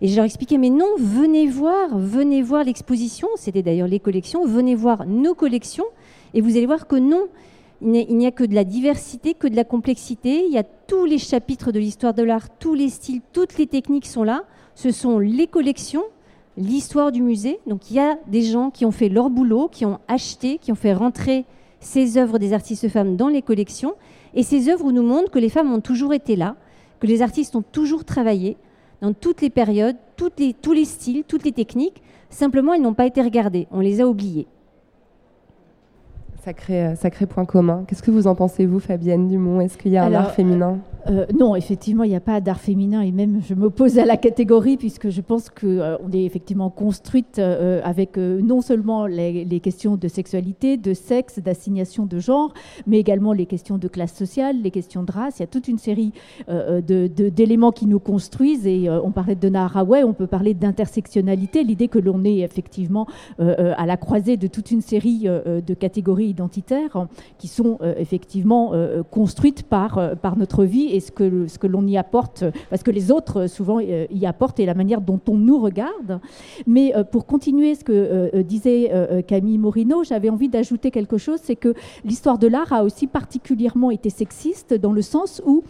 [0.02, 3.28] Et je leur expliquais Mais non, venez voir, venez voir l'exposition.
[3.36, 4.44] C'était d'ailleurs les collections.
[4.44, 5.86] Venez voir nos collections.
[6.34, 7.28] Et vous allez voir que non,
[7.82, 10.44] il n'y a- que de la diversité, que de la complexité.
[10.46, 13.66] Il y a tous les chapitres de l'histoire de l'art, tous les styles, toutes les
[13.66, 14.44] techniques sont là.
[14.74, 16.04] Ce sont les collections
[16.58, 17.60] l'histoire du musée.
[17.66, 20.72] Donc il y a des gens qui ont fait leur boulot, qui ont acheté, qui
[20.72, 21.44] ont fait rentrer
[21.80, 23.94] ces œuvres des artistes femmes dans les collections.
[24.34, 26.56] Et ces œuvres nous montrent que les femmes ont toujours été là,
[27.00, 28.56] que les artistes ont toujours travaillé
[29.02, 32.00] dans toutes les périodes, tous les styles, toutes les techniques.
[32.30, 34.46] Simplement, ils n'ont pas été regardés, on les a oubliés.
[36.46, 37.82] Sacré, sacré point commun.
[37.88, 39.60] Qu'est-ce que vous en pensez, vous, Fabienne Dumont?
[39.60, 40.78] Est-ce qu'il y a un art féminin?
[41.08, 44.16] Euh, non, effectivement, il n'y a pas d'art féminin et même je m'oppose à la
[44.16, 49.96] catégorie puisque je pense qu'on euh, est effectivement construite euh, avec non seulement les, questions
[49.96, 52.52] de sexualité, de sexe, d'assignation de genre,
[52.86, 55.38] mais également les questions de classe sociale, les questions de race.
[55.38, 56.12] Il y a toute une série
[56.48, 61.98] d'éléments qui nous construisent et on parlait de Haraway, on peut parler d'intersectionnalité, l'idée que
[61.98, 63.06] l'on est effectivement
[63.38, 67.06] à la croisée de toute une série de catégories identitaires
[67.38, 68.72] qui sont effectivement
[69.10, 69.98] construites par,
[70.36, 73.78] notre vie ce que, ce que l'on y apporte, parce que les autres euh, souvent
[73.80, 76.20] euh, y apportent et la manière dont on nous regarde.
[76.66, 78.90] Mais euh, pour continuer ce que disait
[79.26, 83.90] Camille Morino, j'avais envie d'ajouter quelque chose, c'est que l'histoire de l'art a aussi particulièrement
[83.90, 85.62] été sexiste dans le sens où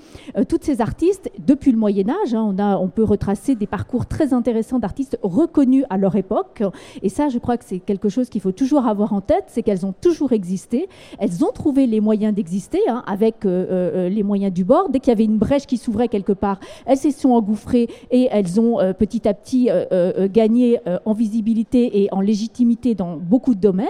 [0.49, 4.07] toutes ces artistes, depuis le Moyen Âge, hein, on, a, on peut retracer des parcours
[4.07, 6.63] très intéressants d'artistes reconnus à leur époque.
[7.03, 9.63] Et ça, je crois que c'est quelque chose qu'il faut toujours avoir en tête, c'est
[9.63, 10.89] qu'elles ont toujours existé.
[11.19, 14.89] Elles ont trouvé les moyens d'exister hein, avec les moyens du bord.
[14.91, 16.61] Dès qu'il y avait une brèche qui s'ouvrait quelque part.
[16.85, 21.13] Elles s'y sont engouffrées et elles ont euh, petit à petit euh, euh, gagné en
[21.13, 23.87] visibilité et en légitimité dans beaucoup de domaines.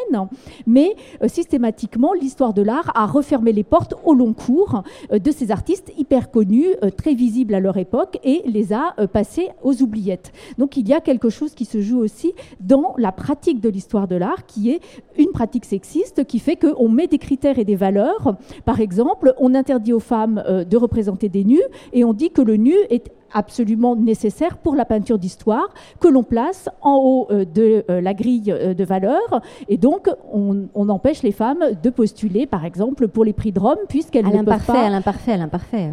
[0.66, 0.94] Mais
[1.26, 6.30] systématiquement, l'histoire de l'art a refermé les portes au long cours de ces artistes hyper
[6.30, 10.32] connus, très visibles à leur époque, et les a passés aux oubliettes.
[10.58, 14.08] Donc il y a quelque chose qui se joue aussi dans la pratique de l'histoire
[14.08, 14.80] de l'art, qui est
[15.18, 18.36] une pratique sexiste, qui fait qu'on met des critères et des valeurs.
[18.64, 22.56] Par exemple, on interdit aux femmes de représenter des nus et on dit que le
[22.56, 25.68] nu est absolument nécessaire pour la peinture d'histoire
[26.00, 29.40] que l'on place en haut euh, de euh, la grille euh, de valeur.
[29.68, 33.78] Et donc, on, empêche les femmes de postuler, par exemple, pour les prix de Rome,
[33.88, 34.84] puisqu'elles ne peuvent pas...
[34.84, 35.90] À l'imparfait, à l'imparfait.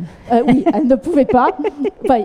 [0.47, 1.47] oui, elles ne pouvaient pas.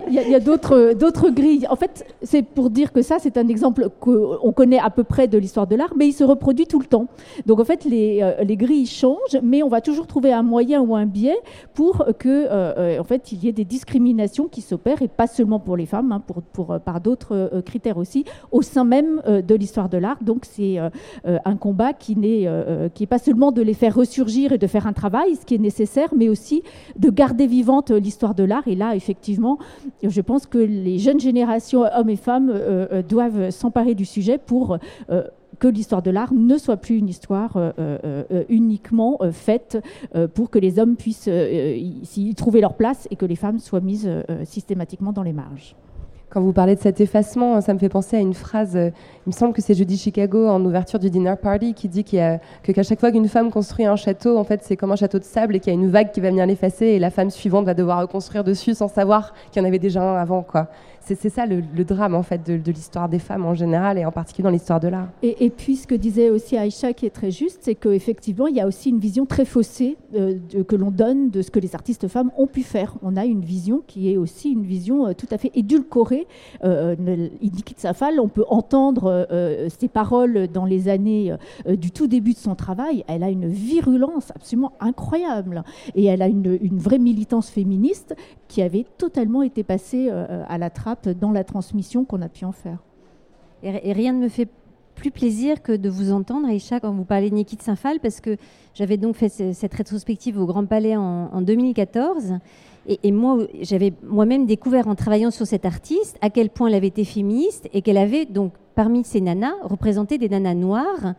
[0.07, 1.65] Il y a, d'autres grilles.
[1.67, 5.27] En fait, c'est pour dire que ça, c'est un exemple qu'on connaît à peu près
[5.27, 7.07] de l'histoire de l'art, mais il se reproduit tout le temps.
[7.47, 10.95] Donc, en fait, les, les grilles changent, mais on va toujours trouver un moyen ou
[10.95, 11.39] un biais
[11.73, 15.85] pour que, en fait, il y ait des discriminations qui s'opèrent pas seulement pour les
[15.85, 16.21] femmes, hein,
[16.59, 20.17] euh, par d'autres euh, critères aussi, au sein même euh, de l'histoire de l'art.
[20.21, 20.77] Donc c'est
[21.25, 24.93] un combat qui n'est est pas seulement de les faire ressurgir et de faire un
[24.93, 26.63] travail, ce qui est nécessaire, mais aussi
[26.97, 28.67] de garder vivante l'histoire de l'art.
[28.67, 29.57] Et là, effectivement,
[30.03, 32.53] je pense que les jeunes générations, hommes et femmes,
[33.07, 34.77] doivent s'emparer du sujet pour
[35.59, 39.77] que l'histoire de l'art ne soit plus une histoire euh, euh, euh, uniquement faite
[40.33, 44.09] pour que les hommes puissent y trouver leur place et que les femmes soient mises
[44.43, 45.75] systématiquement dans les marges.
[46.29, 48.91] Quand vous parlez de cet effacement, ça me fait penser à une phrase, il
[49.25, 52.39] me semble que c'est Judy Chicago en ouverture du dinner party qui dit qu'à
[52.83, 55.55] chaque fois qu'une femme construit un château, en fait, c'est comme un château de sable
[55.55, 57.73] et qu'il y a une vague qui va venir l'effacer et la femme suivante va
[57.73, 60.69] devoir reconstruire dessus sans savoir qu'il y en avait déjà un avant, quoi
[61.01, 64.43] c'est ça le, drame en fait de, l'histoire des femmes en général et en particulier
[64.43, 65.07] dans l'histoire de l'art.
[65.23, 68.61] Et, puis ce que disait aussi Aïcha qui est très juste, c'est qu'effectivement il y
[68.61, 72.07] a aussi une vision très faussée euh, que l'on donne de ce que les artistes
[72.07, 72.95] femmes ont pu faire.
[73.01, 76.27] On a une vision qui est aussi une vision euh, tout à fait édulcorée.
[76.63, 76.95] Euh,
[77.43, 79.27] Indiki Safal, on peut entendre
[79.79, 81.33] ses paroles dans les années
[81.67, 83.03] du tout début de son travail.
[83.07, 85.63] Elle a une virulence absolument incroyable
[85.95, 88.15] et elle a une, une vraie militance féministe
[88.47, 90.88] qui avait totalement été passée à la trappe
[91.19, 92.79] dans la transmission qu'on a pu en faire.
[93.63, 94.47] Et, rien ne me fait
[94.95, 98.19] plus plaisir que de vous entendre, Aïcha, quand vous parlez de Niki de Saint-Phal, parce
[98.19, 98.37] que
[98.73, 102.35] j'avais donc fait cette rétrospective au Grand Palais en, 2014.
[102.87, 106.87] Et, moi, j'avais moi-même découvert en travaillant sur cette artiste à quel point elle avait
[106.87, 111.13] été féministe et qu'elle avait donc parmi ces nanas représenté des nanas noires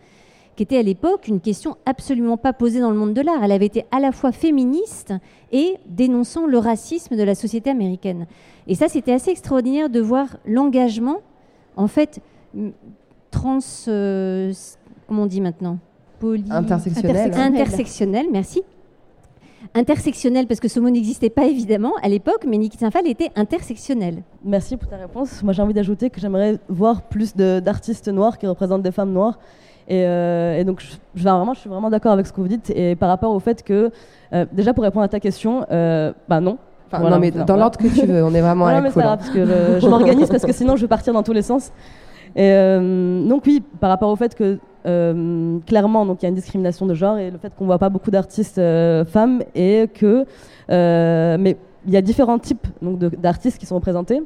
[0.57, 3.43] qui était à l'époque une question absolument pas posée dans le monde de l'art.
[3.43, 5.15] Elle avait été à la fois féministe
[5.53, 8.27] et dénonçant le racisme de la société américaine.
[8.71, 11.19] Et ça, c'était assez extraordinaire de voir l'engagement,
[11.77, 12.21] en fait,
[13.33, 13.59] trans.
[13.89, 14.53] Euh,
[15.09, 15.79] comment on dit maintenant?
[16.21, 16.45] Poly...
[16.51, 17.33] Intersectionnel.
[17.35, 18.63] Intersectionnel, merci.
[19.75, 24.23] Intersectionnel, parce que ce mot n'existait pas évidemment à l'époque, mais Niki Sinfal était intersectionnel.
[24.45, 25.43] Merci pour ta réponse.
[25.43, 29.39] Moi, j'ai envie d'ajouter que j'aimerais voir plus d'artistes noirs qui représentent des femmes noires
[29.91, 32.71] euh, et, donc, je, vraiment, je suis vraiment d'accord avec ce que vous dites.
[32.71, 33.91] Et par rapport au fait que,
[34.33, 36.59] euh, déjà pour répondre à ta question, euh, bah non.
[36.93, 39.03] Non, mais dans l'ordre que tu veux, on est vraiment à la cool.
[39.03, 39.45] parce que
[39.81, 41.73] je m'organise parce que sinon je vais partir dans tous les sens.
[42.37, 42.53] Et
[43.29, 44.59] donc oui, par rapport au fait que
[45.67, 47.89] clairement, donc il y a une discrimination de genre et le fait qu'on voit pas
[47.89, 48.61] beaucoup d'artistes
[49.07, 50.25] femmes et que,
[50.69, 54.21] mais il y a différents types donc d'artistes qui sont représentés.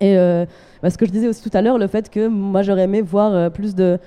[0.00, 0.44] Et euh,
[0.82, 3.00] bah, ce que je disais aussi tout à l'heure, le fait que moi j'aurais aimé
[3.00, 3.98] voir euh, plus de,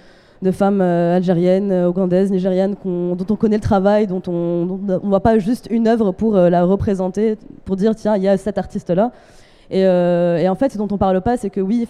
[0.41, 4.97] de femmes euh, algériennes, euh, ougandaises, nigérianes dont on connaît le travail, dont on ne
[4.97, 8.37] voit pas juste une œuvre pour euh, la représenter, pour dire tiens, il y a
[8.37, 9.11] cet artiste-là.
[9.69, 11.85] Et, et en fait, ce dont on parle pas, c'est que oui,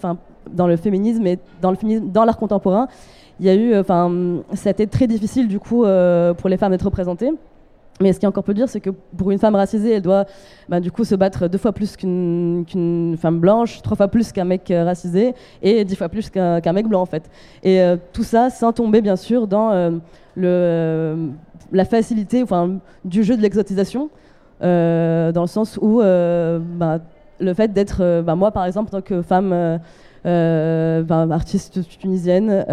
[0.52, 2.88] dans le féminisme et dans dans l'art contemporain,
[3.38, 4.10] il y a eu, enfin,
[4.54, 5.84] ça a été très difficile du coup
[6.38, 7.30] pour les femmes d'être représentées.
[8.00, 10.24] Mais ce qui est encore plus dire, c'est que pour une femme racisée, elle doit
[10.68, 14.44] bah, du coup se battre deux fois plus qu'une femme blanche, trois fois plus qu'un
[14.44, 17.28] mec euh, racisé et dix fois plus qu'un mec blanc en fait.
[17.62, 20.00] Et euh, tout ça sans tomber bien sûr dans
[20.38, 21.26] euh,
[21.72, 24.10] la facilité enfin, du jeu de l'exotisation,
[24.60, 27.00] dans le sens où bah,
[27.40, 29.80] le fait d'être, bah, moi par exemple, en tant que femme
[31.32, 32.64] artiste tunisienne,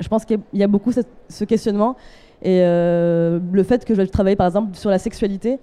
[0.00, 1.96] je pense qu'il y a beaucoup ce questionnement
[2.42, 5.60] et euh, le fait que je travaille par exemple sur la sexualité,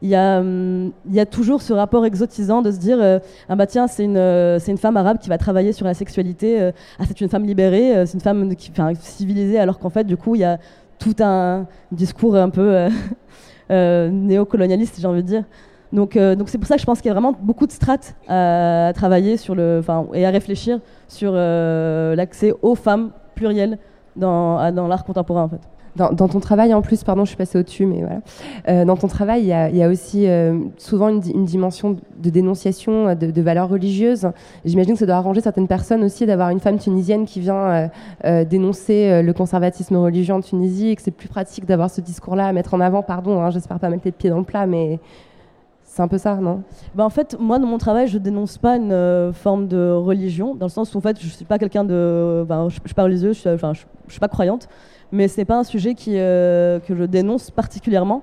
[0.00, 3.18] il y, a, hum, il y a toujours ce rapport exotisant de se dire euh,
[3.48, 5.94] ah bah tiens c'est une euh, c'est une femme arabe qui va travailler sur la
[5.94, 8.50] sexualité ah c'est une femme libérée c'est une femme
[8.98, 10.58] civilisée alors qu'en fait du coup il y a
[10.98, 12.88] tout un discours un peu
[13.70, 15.44] néocolonialiste j'ai envie de dire.
[15.92, 18.92] Donc c'est pour ça que je pense qu'il y a vraiment beaucoup de strates à,
[18.94, 19.80] travailler sur le
[20.12, 23.78] et à réfléchir sur l'accès aux femmes plurielles
[24.16, 25.60] dans dans l'art contemporain en fait
[25.96, 28.20] Dans, ton travail, en plus, pardon, je suis passée au-dessus, mais voilà.
[28.68, 32.30] Euh, dans ton travail, il y a, aussi euh, souvent une, di- une dimension de
[32.30, 34.28] dénonciation euh, de, valeurs religieuses.
[34.64, 37.90] J'imagine que ça doit arranger certaines personnes aussi d'avoir une femme tunisienne qui vient
[38.48, 42.52] dénoncer le conservatisme religieux en Tunisie et que c'est plus pratique d'avoir ce discours-là à
[42.52, 43.02] mettre en avant.
[43.02, 44.98] Pardon, hein, j'espère pas mettre les pieds dans le plat, mais
[45.84, 46.62] c'est un peu ça, non?
[46.94, 50.66] Bah, en fait, moi, dans mon travail, je dénonce pas une forme de religion, dans
[50.66, 52.44] le sens où, en fait, je suis pas quelqu'un de.
[52.48, 54.68] ben, je, je suis pas religieuse, je suis, enfin, je, je suis pas croyante,
[55.14, 58.22] mais ce n'est pas un sujet qui, euh, que je dénonce particulièrement.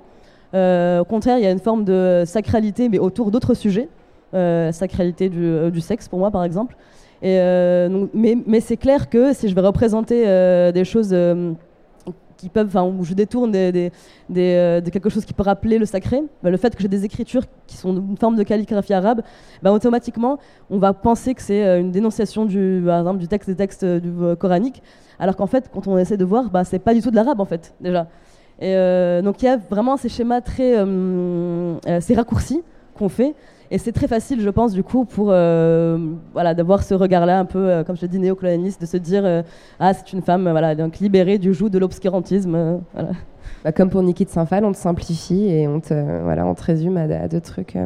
[0.54, 3.88] Euh, au contraire, il y a une forme de sacralité, mais autour d'autres sujets.
[4.34, 6.76] Euh, sacralité du, sexe, pour moi, par exemple.
[7.24, 10.24] Mais c'est clair que si je vais représenter
[10.74, 11.16] des choses.
[12.50, 16.50] Peuvent, enfin, où je détourne euh, de quelque chose qui peut rappeler le sacré, bah,
[16.50, 19.22] le fait que j'ai des écritures qui sont une forme de calligraphie arabe,
[19.62, 23.50] bah, automatiquement, on va penser que c'est euh, une dénonciation du, par exemple, du texte
[23.50, 24.82] des textes euh, du, coranique,
[25.20, 27.40] alors qu'en fait, quand on essaie de voir, bah, c'est pas du tout de l'arabe
[27.40, 28.08] en fait, déjà.
[28.64, 28.76] Et
[29.24, 30.76] donc il y a vraiment ces schémas très,
[32.00, 32.62] ces raccourcis
[32.94, 33.34] qu'on fait.
[33.74, 35.98] Et c'est très facile, je pense, du coup, pour euh,
[36.34, 39.24] voilà, d'avoir ce regard-là, un peu, euh, comme je l'ai dit, néocolonialiste, de se dire
[39.26, 39.44] euh,
[39.80, 42.54] Ah, c'est une femme voilà, donc libérée du joug de l'obscurantisme.
[42.56, 42.78] euh.
[43.64, 46.64] Bah, comme pour Niki de Saint-Phal, on te simplifie et on te, voilà, on te
[46.64, 47.78] résume à deux trucs.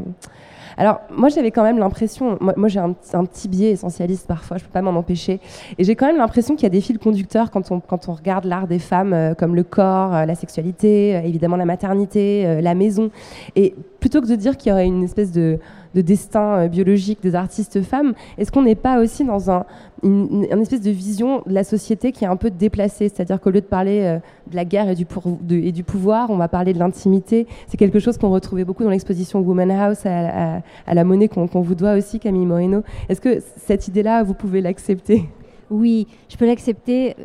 [0.78, 4.72] Alors, moi, j'avais quand même l'impression, moi, j'ai un, petit- biais essentialiste parfois, je peux
[4.72, 5.40] pas m'en empêcher,
[5.78, 8.14] et j'ai quand même l'impression qu'il y a des fils conducteurs quand on, quand on
[8.14, 12.62] regarde l'art des femmes, euh, comme le corps, euh, la sexualité, euh, évidemment la maternité,
[12.62, 13.12] la maison.
[13.56, 15.60] Et plutôt que de dire qu'il y aurait une espèce de,
[15.96, 19.66] de destin euh, biologique des artistes femmes, est-ce qu'on n'est pas aussi dans un,
[20.04, 23.10] une, espèce de vision de la société qui est un peu déplacée?
[23.10, 24.20] C'est-à-dire qu'au lieu de parler euh,
[24.52, 25.08] de la guerre et du,
[25.52, 27.48] et du pouvoir, on va parler de l'intimité.
[27.68, 30.62] C'est quelque chose qu'on retrouvait beaucoup dans l'exposition Woman House à,
[30.94, 32.84] la monnaie qu'on vous doit aussi, Camille Moreno.
[33.08, 35.24] Est-ce que cette idée-là, vous pouvez l'accepter?
[35.70, 37.16] Oui, je peux l'accepter.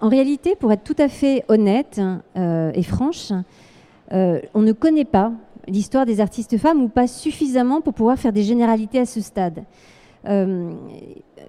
[0.00, 2.00] En réalité, pour être tout à fait honnête
[2.36, 3.32] euh, et franche,
[4.12, 5.32] euh, on ne connaît pas
[5.68, 9.64] l'histoire des artistes femmes ou pas suffisamment pour pouvoir faire des généralités à ce stade.
[10.28, 10.72] Euh,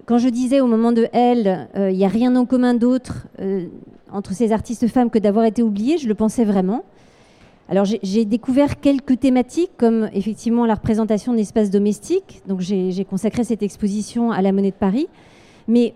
[0.06, 3.26] quand je disais au moment de Elle, euh, il n'y a rien en commun d'autre
[3.40, 3.66] euh,
[4.10, 6.82] entre ces artistes femmes que d'avoir été oubliées, je le pensais vraiment.
[7.68, 12.42] Alors j'ai- découvert quelques thématiques comme effectivement la représentation de l'espace domestique.
[12.46, 15.06] Donc j'ai consacré cette exposition à la Monnaie de Paris.
[15.68, 15.94] Mais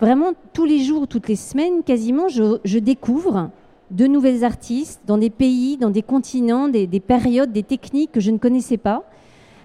[0.00, 3.50] vraiment tous les jours, toutes les semaines, quasiment, je découvre
[3.90, 8.20] de nouvelles artistes dans des pays, dans des continents, des, des périodes, des techniques que
[8.20, 9.04] je ne connaissais pas,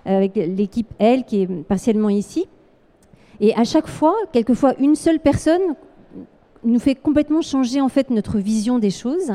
[0.08, 2.48] euh, avec l'équipe Elle qui est partiellement ici.
[3.40, 5.76] Et à chaque fois, quelquefois, une seule personne
[6.64, 9.34] nous fait complètement changer en fait notre vision des choses,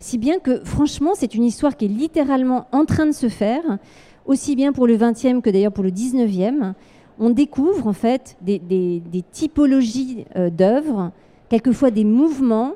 [0.00, 3.78] si bien que franchement, c'est une histoire qui est littéralement en train de se faire,
[4.26, 6.74] aussi bien pour le 20e que d'ailleurs pour le 19e.
[7.18, 11.10] On découvre en fait des typologies euh, d'œuvres,
[11.48, 12.74] quelquefois des mouvements,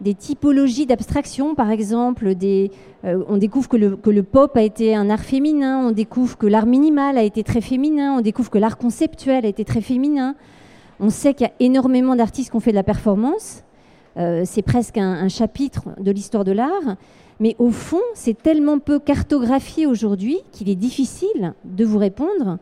[0.00, 2.26] des typologies d'abstraction, par exemple.
[2.26, 6.66] Euh, on découvre que le, pop a été un art féminin, on découvre que l'art
[6.66, 10.34] minimal a été très féminin, on découvre que l'art conceptuel a été très féminin.
[11.00, 13.62] On sait qu'il y a énormément d'artistes qui ont fait de la performance.
[14.16, 16.96] Euh, c'est presque un, un chapitre de l'histoire de l'art.
[17.38, 22.58] Mais au fond, c'est tellement peu cartographié aujourd'hui qu'il est difficile de vous répondre.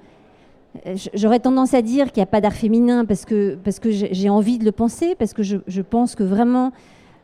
[0.86, 3.90] Euh, J'aurais tendance à dire qu'il n'y a pas d'art féminin parce que, parce que
[3.90, 6.72] j'ai j'ai envie de le penser, parce que je, je pense que vraiment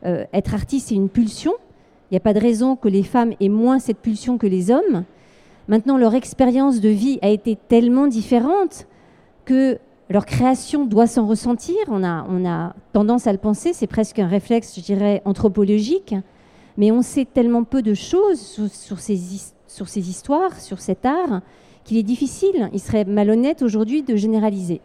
[0.05, 1.53] euh, être artiste, c'est une pulsion.
[2.09, 4.71] Il n'y a pas de raison que les femmes aient moins cette pulsion que les
[4.71, 5.05] hommes.
[5.67, 8.87] Maintenant, leur expérience de vie a été tellement différente.
[9.45, 9.79] que
[10.11, 11.77] leur création doit s'en ressentir.
[11.87, 16.13] On a, on a tendance à le penser, c'est presque un réflexe, je dirais, anthropologique.
[16.77, 18.41] Mais on sait tellement peu de choses
[18.71, 19.19] sur, ces,
[19.67, 21.41] sur ces histoires, sur cet art,
[21.83, 24.81] qu'il est difficile, il serait malhonnête aujourd'hui de généraliser.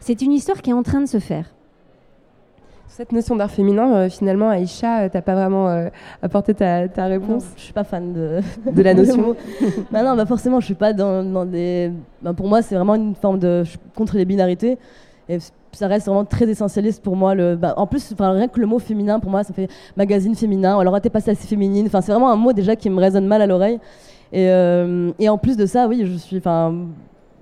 [0.00, 1.52] C'est une histoire qui est en train de se faire.
[2.94, 5.88] Cette notion d'art féminin, euh, finalement, Aïcha, euh, t'as pas vraiment euh,
[6.20, 8.40] apporté ta, réponse je suis pas fan de,
[8.70, 9.34] de la notion.
[9.90, 11.90] bah non, bah forcément, je suis pas dans, dans des.
[12.20, 13.64] bah pour moi, c'est vraiment une forme de.
[13.64, 14.76] Je suis contre les binarités.
[15.30, 15.38] Et
[15.72, 17.34] ça reste vraiment très essentialiste pour moi.
[17.34, 20.76] Le, bah, en plus, rien que le mot féminin, pour moi, ça fait magazine féminin.
[20.76, 21.86] Ou alors, ah, t'es passé assez féminine.
[21.86, 23.80] Enfin, c'est vraiment un mot déjà qui me résonne mal à l'oreille.
[24.34, 26.74] Et, euh, et en plus de ça, oui, je suis enfin,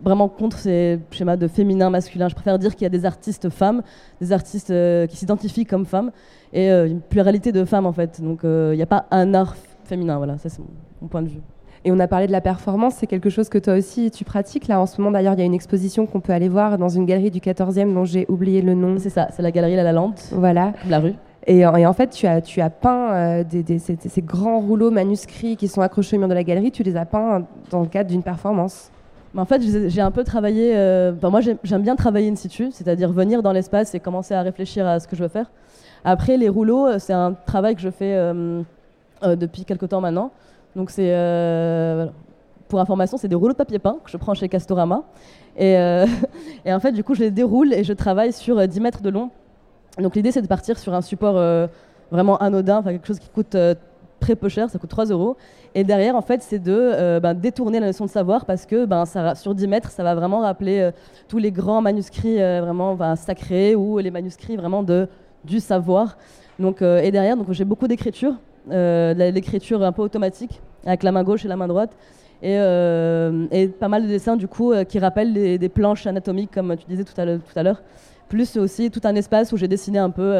[0.02, 2.28] vraiment contre ces schémas de féminin, masculin.
[2.28, 3.82] Je préfère dire qu'il y a des artistes femmes,
[4.20, 6.10] des artistes euh, qui s'identifient comme femmes,
[6.52, 8.20] et euh, une pluralité de femmes en fait.
[8.20, 10.16] Donc, euh, il n'y a pas un art féminin.
[10.18, 10.68] Voilà, ça c'est mon,
[11.02, 11.40] mon point de vue.
[11.84, 14.68] Et on a parlé de la performance, c'est quelque chose que toi aussi tu pratiques.
[14.68, 16.90] Là, en ce moment, d'ailleurs, il y a une exposition qu'on peut aller voir dans
[16.90, 18.96] une galerie du 14e dont j'ai oublié le nom.
[18.98, 20.74] C'est ça, c'est la galerie La Lalande, Voilà.
[20.88, 21.14] la rue.
[21.46, 24.20] Et, en- et en fait, tu as, tu as peint euh, des, des- ces, ces
[24.20, 27.46] grands rouleaux manuscrits qui sont accrochés au mur de la galerie, tu les as peints
[27.70, 28.90] dans le cadre d'une performance.
[29.32, 30.72] Mais en fait, j'ai un peu travaillé.
[30.74, 34.86] euh, moi, j'aime bien travailler in situ, c'est-à-dire venir dans l'espace et commencer à réfléchir
[34.86, 35.50] à ce que je veux faire.
[36.04, 38.62] Après, les rouleaux, euh, c'est un travail que je fais euh,
[39.22, 40.32] depuis quelque temps maintenant.
[40.74, 41.10] Donc, c'est.
[42.68, 45.02] pour information, c'est des rouleaux de papier peint que je prends chez Castorama.
[45.56, 45.74] Et,
[46.64, 49.02] et en fait, du coup, je les déroule et je travaille sur euh, 10 mètres
[49.02, 49.30] de long.
[49.98, 51.34] Donc, l'idée, c'est de partir sur un support
[52.10, 53.56] vraiment anodin, quelque chose qui coûte
[54.20, 55.36] très peu cher, ça coûte 3 euros.
[55.74, 58.84] Et derrière, en fait, c'est de euh, ben, détourner la notion de savoir parce que
[58.84, 59.04] ben,
[59.34, 60.90] sur 10 mètres, ça va vraiment rappeler euh,
[61.28, 65.08] tous les grands manuscrits euh, vraiment ben, sacrés ou les manuscrits vraiment de,
[65.44, 66.16] du savoir.
[66.58, 68.34] Donc, et derrière, j'ai beaucoup d'écriture,
[68.68, 71.96] l'écriture un peu automatique, avec la main gauche et la main droite.
[72.42, 76.84] Et, et pas mal de dessins du coup qui rappellent des planches anatomiques comme tu
[76.86, 77.82] disais tout à l'heure-.
[78.28, 80.34] Plus aussi tout un espace où j'ai dessiné un peu,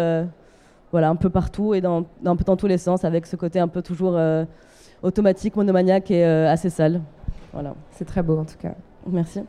[0.93, 3.61] voilà, un peu partout et dans, un peu dans tous les sens avec ce côté
[3.61, 4.45] un peu toujours euh,
[5.03, 7.01] automatique, monomaniaque et euh, assez sale.
[7.53, 7.75] Voilà.
[7.93, 8.75] C'est très beau en tout cas.
[9.07, 9.41] Merci.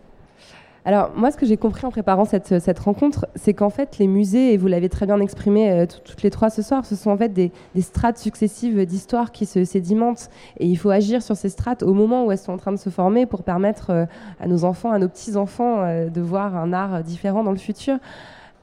[0.84, 4.08] Alors moi, ce que j'ai compris en préparant cette, cette rencontre, c'est qu'en fait, les
[4.08, 6.96] musées, et vous l'avez très bien exprimé euh, tout- toutes les trois ce soir, ce
[6.96, 10.32] sont en fait des, des strates successives d'histoire qui se sédimentent.
[10.58, 12.78] Et il faut agir sur ces strates au moment où elles sont en train de
[12.78, 14.06] se former pour permettre euh,
[14.40, 17.60] à nos enfants, à nos petits-enfants, euh, de voir un art euh, différent dans le
[17.60, 17.98] futur.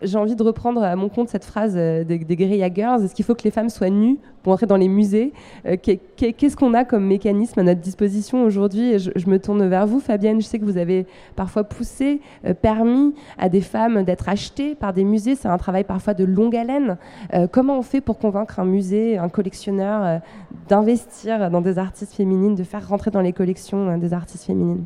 [0.00, 2.34] J'ai envie de reprendre à mon compte cette phrase euh, des, des.
[2.34, 5.32] Est-ce qu'il faut que les femmes soient nues pour entrer dans les musées?
[5.66, 8.98] Euh, qu'est- qu'est- Qu'est-ce qu'on a comme mécanisme à notre disposition aujourd'hui?
[8.98, 10.40] Je, me tourne vers vous, Fabienne.
[10.40, 14.92] Je sais que vous avez parfois poussé, euh, permis à des femmes d'être achetées par
[14.92, 15.34] des musées.
[15.34, 16.96] C'est un travail parfois de longue haleine.
[17.50, 20.20] Comment on fait pour convaincre un musée, un collectionneur,
[20.68, 24.84] d'investir dans des artistes féminines, de faire rentrer dans les collections des artistes féminines?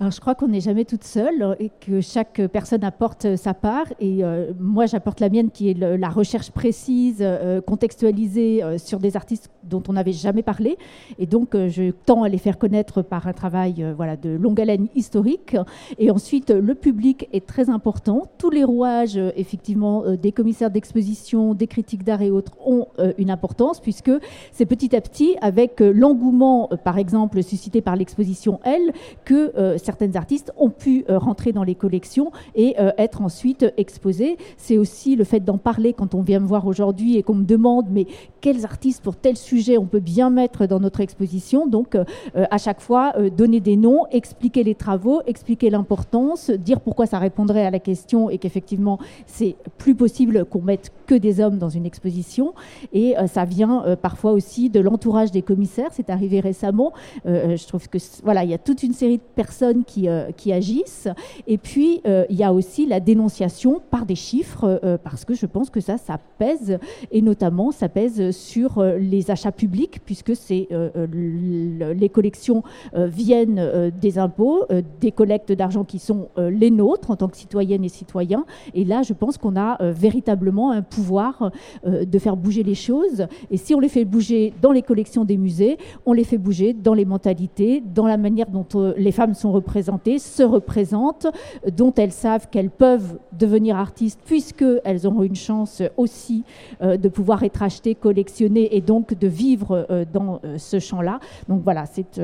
[0.00, 3.86] Je crois qu'on n'est jamais toute seule et que chaque personne apporte euh, sa part.
[4.00, 9.16] Et euh, moi, j'apporte la mienne qui est la recherche précise, euh, contextualisée sur des
[9.16, 10.78] artistes dont on n'avait jamais parlé.
[11.18, 14.88] Et donc, je tends à les faire connaître par un travail voilà, de longue haleine
[14.94, 15.56] historique.
[15.98, 18.22] Et ensuite, le public est très important.
[18.38, 22.86] Tous les rouages, effectivement, des commissaires d'exposition, des critiques d'art et autres ont
[23.18, 24.12] une importance puisque
[24.52, 28.92] c'est petit à petit, avec l'engouement, par exemple, suscité par l'exposition Elle,
[29.24, 33.70] que certaines artistes ont pu euh, rentrer dans les collections et euh, être ensuite euh,
[33.76, 34.36] exposés.
[34.56, 37.44] C'est aussi le fait d'en parler quand on vient me voir aujourd'hui et qu'on me
[37.44, 38.06] demande mais
[38.40, 41.66] quels artistes pour tel sujet on peut bien mettre dans notre exposition?
[41.66, 42.04] Donc euh,
[42.36, 47.06] euh, à chaque fois euh, donner des noms, expliquer les travaux, expliquer l'importance, dire pourquoi
[47.06, 51.58] ça répondrait à la question et qu'effectivement c'est plus possible qu'on mette que des hommes
[51.58, 52.54] dans une exposition.
[52.92, 55.90] Et euh, ça vient euh, parfois aussi de l'entourage des commissaires.
[55.92, 56.92] C'est arrivé récemment.
[57.26, 59.47] Euh, je trouve que voilà, il y a toute une série de personnes
[59.86, 61.08] qui, euh, qui agissent.
[61.46, 65.34] Et puis euh, il y a aussi la dénonciation par des chiffres, euh, parce que
[65.34, 66.78] je pense que ça, ça pèse,
[67.10, 72.62] et notamment ça pèse sur les achats publics, puisque c'est le- les collections
[72.94, 74.64] viennent des impôts,
[75.00, 78.44] des collectes d'argent qui sont les nôtres en tant que citoyennes et citoyens.
[78.74, 81.50] Et là, je pense qu'on a véritablement un pouvoir
[81.84, 83.26] de faire bouger les choses.
[83.50, 85.76] Et si on les fait bouger dans les collections des musées,
[86.06, 90.18] on les fait bouger dans les mentalités, dans la manière dont les femmes sont représentées,
[90.18, 91.26] se représentent,
[91.70, 96.44] dont elles savent qu'elles peuvent devenir artistes puisqu'elles auront une chance aussi
[96.82, 101.20] euh, de pouvoir être achetées, collectionnées et donc de vivre euh, dans euh, ce champ-là.
[101.48, 102.20] Donc voilà, c'est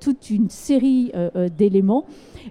[0.00, 1.12] toute une série
[1.56, 2.04] d'éléments,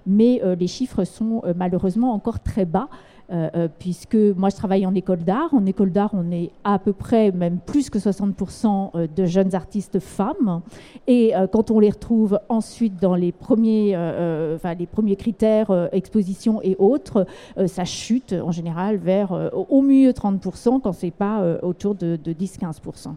[0.06, 2.88] mais les chiffres sont malheureusement encore très bas.
[3.32, 5.54] Euh, euh, puisque moi je travaille en école d'art.
[5.54, 9.54] En école d'art, on est à peu près, même plus que 60% euh, de jeunes
[9.54, 10.60] artistes femmes.
[11.06, 13.96] Et quand on les retrouve ensuite dans les premiers,
[14.54, 17.26] enfin, les premiers critères, exposition et autres,
[17.66, 23.14] ça chute en général vers au mieux 30% quand c'est pas autour de, de 10-15%.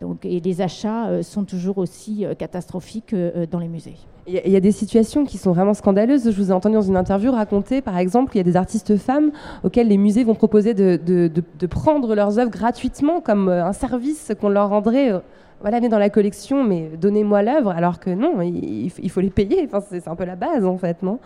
[0.00, 3.14] Donc, et les achats sont toujours aussi catastrophiques
[3.50, 3.96] dans les musées.
[4.28, 6.24] Il y, a des situations qui sont vraiment scandaleuses.
[6.24, 8.96] Je vous ai entendu dans une interview raconter, par exemple, qu'il y a des artistes
[8.96, 9.30] femmes
[9.62, 14.48] auxquels les musées vont proposer de, prendre leurs œuvres gratuitement comme euh, un service qu'on
[14.48, 15.20] leur rendrait euh,
[15.60, 19.68] voilà, venez dans la collection, mais donnez-moi l'œuvre, alors que non, il, faut les payer.
[19.88, 21.18] C'est un peu la base, en fait, non?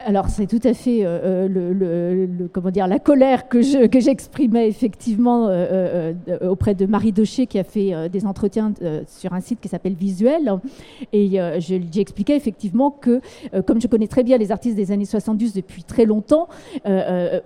[0.00, 6.12] Alors, c'est tout à fait euh, euh, dire, la colère que j'exprimais effectivement euh,
[6.48, 8.72] auprès de Marie Docher, qui a fait des entretiens
[9.06, 10.54] sur un site qui s'appelle Visuel.
[11.12, 13.20] Et j'ai expliqué effectivement que,
[13.66, 16.48] comme je connais très bien les artistes des années 70 depuis très longtemps,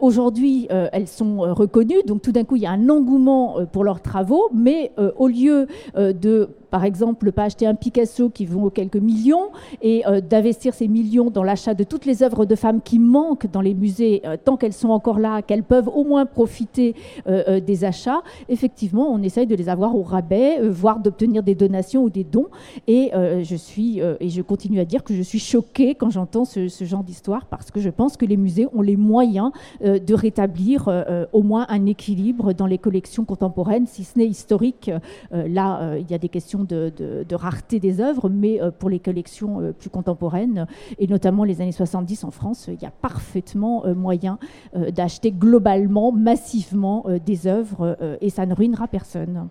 [0.01, 2.03] aujourd'hui, elles sont reconnues.
[2.07, 5.66] Donc, tout d'un coup, il y a un engouement pour leurs travaux, mais au lieu
[5.97, 9.50] de par exemple, pas acheter un Picasso qui vaut quelques millions
[9.82, 13.50] et euh, d'investir ces millions dans l'achat de toutes les œuvres de femmes qui manquent
[13.50, 16.94] dans les musées, euh, tant qu'elles sont encore là, qu'elles peuvent au moins profiter
[17.26, 22.04] euh, des achats, effectivement, on essaye de les avoir au rabais, voire d'obtenir des donations
[22.04, 22.48] ou des dons.
[22.86, 26.68] Et je suis, et je continue à dire que je suis choquée quand j'entends ce,
[26.68, 29.50] ce, genre d'histoire parce que je pense que les musées ont les moyens
[29.80, 30.88] de rétablir
[31.32, 34.90] au moins un équilibre dans les collections contemporaines, si ce n'est historique.
[35.32, 39.61] là, il y a des questions de, rareté des œuvres, mais euh, pour les collections
[39.61, 40.66] euh, plus contemporaines,
[40.98, 44.38] et notamment les années 70 en France, il y a parfaitement euh, moyen
[44.74, 49.48] d'acheter globalement, massivement des œuvres, et ça ne ruinera personne.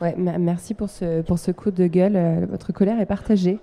[0.00, 2.46] Ouais, merci pour ce, pour ce coup de gueule.
[2.50, 3.58] votre colère est partagée.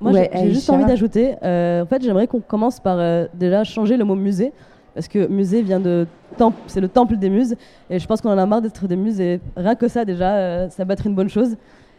[0.00, 4.14] Moi, j'ai juste envie d'ajouter, en fait, j'aimerais qu'on commence par déjà changer le mot
[4.14, 4.52] musée
[4.94, 6.06] parce que musée vient de
[6.38, 7.56] temple, c'est le temple des muses,
[7.90, 10.36] et je pense qu'on en a marre d'être des muses, et rien que ça déjà,
[10.36, 11.56] euh, ça va être une bonne chose.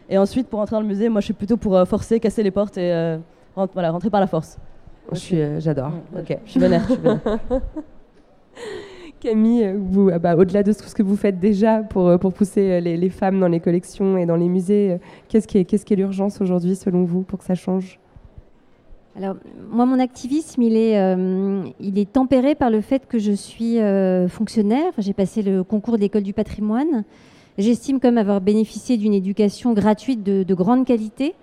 [0.08, 2.42] Et ensuite, pour entrer dans le musée, moi je suis plutôt pour euh, forcer, casser
[2.42, 3.18] les portes et euh,
[3.74, 4.58] voilà, rentrer par la force.
[5.12, 5.92] Je suis, j'adore.
[6.18, 6.88] ok, je suis vénère.
[9.20, 9.74] Camille,
[10.12, 13.10] ah bah, au-delà de tout ce que vous faites déjà pour, pour pousser les, les,
[13.10, 16.40] femmes dans les collections et dans les musées, qu'est-ce qui est, qu'est-ce qui est l'urgence
[16.40, 17.98] aujourd'hui selon vous pour que ça change?
[19.16, 19.36] Alors,
[19.70, 23.78] moi, mon activisme, il est, euh, il est tempéré par le fait que je suis
[23.80, 24.92] euh, fonctionnaire.
[24.98, 27.04] J'ai passé le concours d'école du patrimoine.
[27.56, 31.34] J'estime comme avoir bénéficié d'une éducation gratuite de, grande qualité.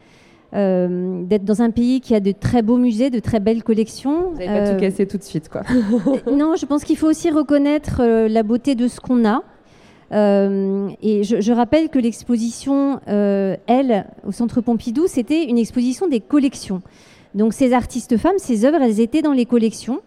[0.55, 4.29] Euh, d'être dans un pays qui a de très beaux musées, de très belles collections.
[4.33, 5.63] Vous n'allez pas tout casser tout de suite, quoi.
[6.31, 9.41] non, je pense qu'il faut aussi reconnaître la beauté de ce qu'on a.
[10.11, 16.83] et je, je, rappelle que l'exposition, elle, au Centre Pompidou, c'était une exposition des collections.
[17.35, 20.01] Donc ces artistes femmes, ces œuvres, elles étaient dans les collections.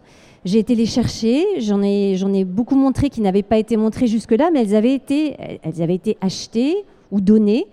[0.45, 4.61] J'ai été les chercher, j'en ai, beaucoup montré qui n'avaient pas été montrées jusque-là, mais
[4.61, 7.67] elles avaient été, achetées ou données.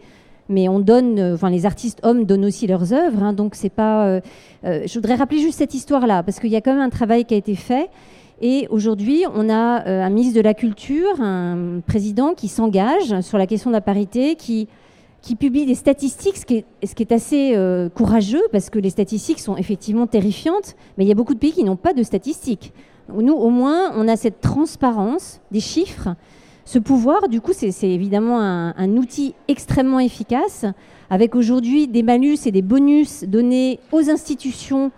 [0.48, 4.06] Mais on donne, enfin les artistes hommes donnent aussi leurs œuvres, hein, donc c'est pas.
[4.06, 4.20] Euh,
[4.64, 7.24] euh, je voudrais rappeler juste cette histoire-là parce qu'il y a quand même un travail
[7.24, 7.88] qui a été fait.
[8.42, 13.38] Et aujourd'hui, on a euh, un ministre de la Culture, un président qui s'engage sur
[13.38, 14.68] la question de la parité, qui
[15.24, 16.64] qui publie des statistiques, ce qui
[17.02, 21.14] est, assez euh, courageux, parce que les statistiques sont effectivement terrifiantes, mais il y a
[21.14, 22.74] beaucoup de pays qui n'ont pas de statistiques.
[23.08, 26.10] Nous, au moins, on a cette transparence des chiffres.
[26.66, 30.66] Ce pouvoir, du coup, c'est évidemment un, un, outil extrêmement efficace,
[31.08, 34.90] avec aujourd'hui des malus et des bonus donnés aux institutions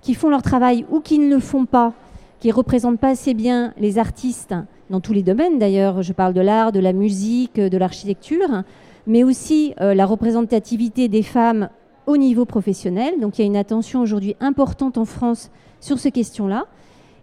[0.00, 1.92] qui font leur travail ou qui ne le font pas,
[2.38, 4.54] qui ne représentent pas assez bien les artistes,
[4.90, 8.62] dans tous les domaines d'ailleurs, je parle de l'art, de la musique, de l'architecture,
[9.06, 11.68] mais aussi euh, la représentativité des femmes
[12.06, 13.14] au niveau professionnel.
[13.20, 15.50] Donc il y a une attention aujourd'hui importante en France
[15.80, 16.66] sur ces questions-là.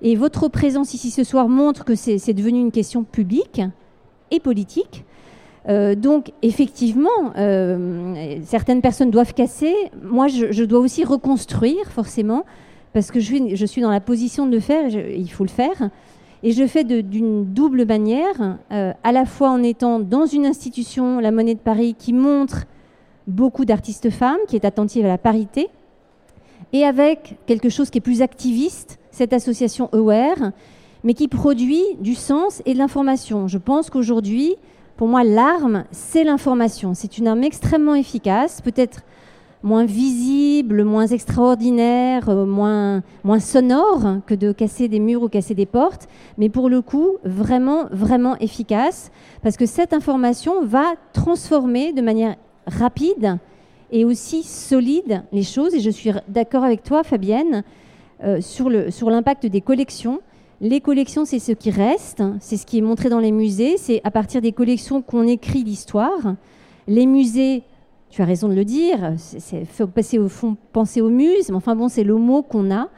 [0.01, 3.61] Et votre présence ici ce soir montre que c'est devenu une question publique
[4.31, 5.03] et politique.
[5.67, 9.73] Euh, donc effectivement, euh, certaines personnes doivent casser.
[10.01, 12.45] Moi, je, dois aussi reconstruire, forcément,
[12.93, 15.49] parce que je suis, je suis dans la position de le faire, il faut le
[15.49, 15.89] faire.
[16.41, 21.19] Et je fais d'une double manière, euh, à la fois en étant dans une institution,
[21.19, 22.65] la Monnaie de Paris, qui montre
[23.27, 25.67] beaucoup d'artistes femmes, qui est attentive à la parité,
[26.71, 30.51] et avec quelque chose qui est plus activiste, cette association Aware,
[31.03, 33.47] mais qui produit du sens et de l'information.
[33.47, 34.55] Je pense qu'aujourd'hui,
[34.95, 36.93] pour moi, l'arme, c'est l'information.
[36.93, 39.01] C'est une arme extrêmement efficace, peut-être
[39.61, 45.53] moins visible, moins extraordinaire, euh, moins, moins sonore que de casser des murs ou casser
[45.53, 46.07] des portes,
[46.37, 52.35] mais pour le coup, vraiment, vraiment efficace, parce que cette information va transformer de manière
[52.67, 53.37] rapide
[53.91, 55.73] et aussi solide les choses.
[55.73, 57.63] Et je suis d'accord avec toi, Fabienne,
[58.23, 60.21] euh, sur l'impact des collections.
[60.61, 64.01] Les collections, c'est ce qui reste, c'est ce qui est montré dans les musées, c'est
[64.03, 66.35] à partir des collections qu'on écrit l'histoire.
[66.85, 67.63] Les musées,
[68.09, 69.13] tu as raison de le dire,
[69.71, 72.89] faut passer au fond, penser aux muses, mais enfin bon, c'est le mot qu'on a.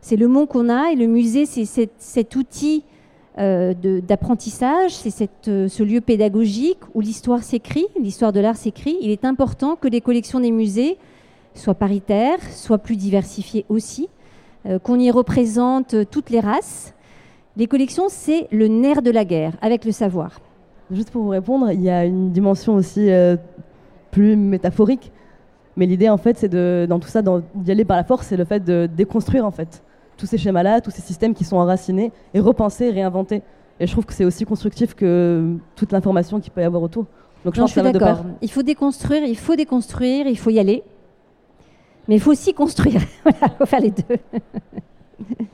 [0.00, 1.64] C'est le mot qu'on a, et le musée, c'est
[1.98, 2.84] cet, outil
[3.38, 8.96] euh, d'apprentissage, c'est euh, ce lieu pédagogique où l'histoire s'écrit, l'histoire de l'art s'écrit.
[9.00, 10.98] Il est important que les collections des musées
[11.54, 14.08] soient paritaires, soient plus diversifiées aussi,
[14.66, 16.94] euh, qu'on y représente toutes les races,
[17.56, 20.40] les collections, c'est le nerf de la guerre, avec le savoir.
[20.92, 23.10] Juste pour vous répondre, il y a une dimension aussi
[24.10, 25.12] plus métaphorique.
[25.76, 28.36] Mais l'idée, en fait, c'est de, dans tout ça, d'y aller par la force, c'est
[28.36, 29.82] le fait de déconstruire, en fait,
[30.16, 33.42] tous ces schémas-là, tous ces systèmes qui sont enracinés, et repenser, réinventer.
[33.80, 37.06] Et je trouve que c'est aussi constructif que toute l'information qu'il peut y avoir autour.
[37.44, 38.24] Donc je, pense suis d'accord.
[38.42, 40.82] Il faut déconstruire, il faut déconstruire, il faut y aller.
[42.08, 43.00] Mais il faut aussi construire.
[43.26, 44.16] il faut faire les deux.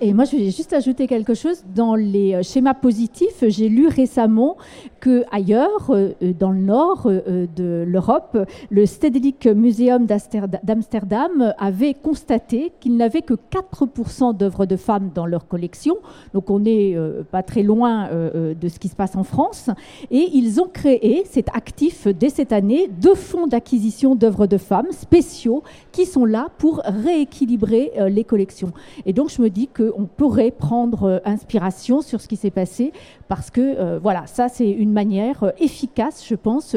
[0.01, 1.65] Et moi, je vais juste ajouter quelque chose.
[1.75, 4.57] Dans les euh, schémas positifs, j'ai lu récemment
[5.01, 8.39] que ailleurs, euh, euh, dans le nord de l'Europe,
[8.71, 15.49] le Stedelijk Museum d'Amsterdam avait constaté qu'il n'avait que 4% d'œuvres de femmes dans leur
[15.49, 15.97] collection.
[16.33, 16.97] Donc, on n'est
[17.31, 19.71] pas très loin de ce qui se passe en France.
[20.11, 24.91] Et ils ont créé, c'est actif dès cette année, deux fonds d'acquisition d'œuvres de femmes
[24.91, 25.63] spéciaux
[25.93, 28.73] qui sont là pour rééquilibrer les collections.
[29.07, 32.93] Et donc, je me dis qu'on pourrait prendre euh, inspiration sur ce qui s'est passé
[33.29, 36.77] parce que euh, voilà, ça c'est une manière euh, efficace, je pense,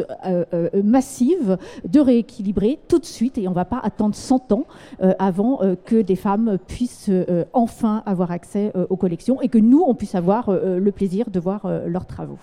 [0.84, 1.58] massive
[1.88, 4.66] de rééquilibrer tout de suite et on ne va pas attendre 100 ans
[5.20, 7.10] avant que des femmes puissent
[7.54, 11.68] enfin avoir accès aux collections et que nous, on puisse avoir le plaisir de voir
[11.88, 12.38] leurs travaux.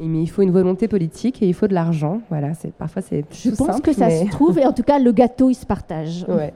[0.00, 2.20] Mais il faut une volonté politique et il faut de l'argent.
[2.30, 3.24] Voilà, c'est parfois c'est.
[3.30, 6.24] Je pense que ça se trouve et en tout cas le gâteau il se partage.
[6.28, 6.54] Ouais.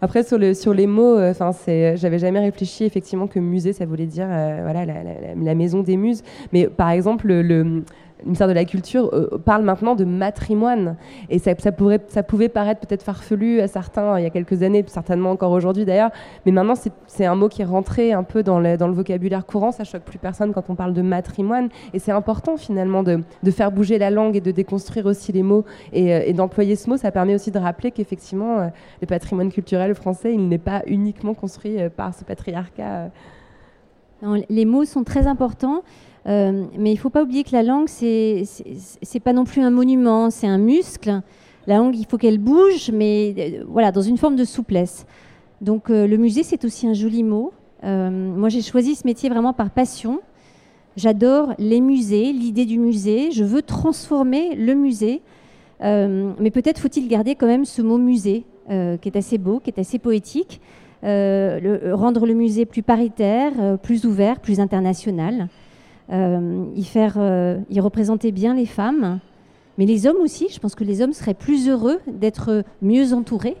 [0.00, 3.86] Après, sur, le, sur les mots, euh, c'est, j'avais jamais réfléchi effectivement que musée, ça
[3.86, 6.22] voulait dire euh, voilà, la, maison des muses.
[6.52, 7.84] Mais par exemple, le, le
[8.26, 10.96] ministère de la Culture euh, parle maintenant de matrimoine.
[11.30, 14.84] Et ça, pourrait, ça pouvait paraître peut-être farfelu à certains il y a quelques années,
[14.86, 16.10] certainement encore aujourd'hui d'ailleurs.
[16.44, 16.74] Mais maintenant,
[17.06, 19.72] c'est un mot qui est rentré un peu dans le, le, vocabulaire courant.
[19.72, 21.68] Ça choque plus personne quand on parle de matrimoine.
[21.94, 25.64] Et c'est important finalement de, faire bouger la langue et de déconstruire aussi les mots.
[25.92, 28.66] Et, euh, d'employer ce mot, ça permet aussi de rappeler qu'effectivement, euh,
[29.00, 33.10] le patrimoine culturel français, il n'est pas uniquement construit par ce patriarcat.
[34.50, 35.82] les mots sont très importants.
[36.26, 38.42] Euh, mais il ne faut pas oublier que la langue, c'est
[39.14, 41.20] n'est pas non plus un monument, c'est un muscle.
[41.66, 45.06] La langue, il faut qu'elle bouge, mais euh, voilà, dans une forme de souplesse.
[45.60, 47.52] Donc euh, le musée, c'est aussi un joli mot.
[47.82, 50.20] moi, j'ai choisi ce métier vraiment par passion.
[50.96, 53.30] J'adore les musées, l'idée du musée.
[53.30, 55.22] Je veux transformer le musée.
[55.80, 59.78] mais peut-être faut-il garder quand même ce mot musée, qui est assez beau, qui est
[59.78, 60.60] assez poétique.
[61.02, 65.48] Rendre le musée plus paritaire, plus ouvert, plus international.
[66.12, 69.18] Euh, y, faire, euh, y représenter bien les femmes,
[69.76, 70.48] mais les hommes aussi.
[70.52, 73.56] Je pense que les hommes seraient plus heureux d'être mieux entourés.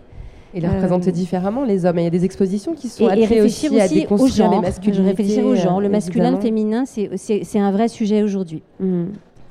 [0.54, 1.98] Et les représenter euh, différemment, les hommes.
[1.98, 5.08] il y a des expositions qui sont et, et aussi, aussi à déconstruire les masculinités.
[5.08, 5.80] Réfléchir aux gens.
[5.80, 8.62] Le masculin, le féminin, c'est un vrai sujet aujourd'hui.
[8.78, 9.06] Mmh.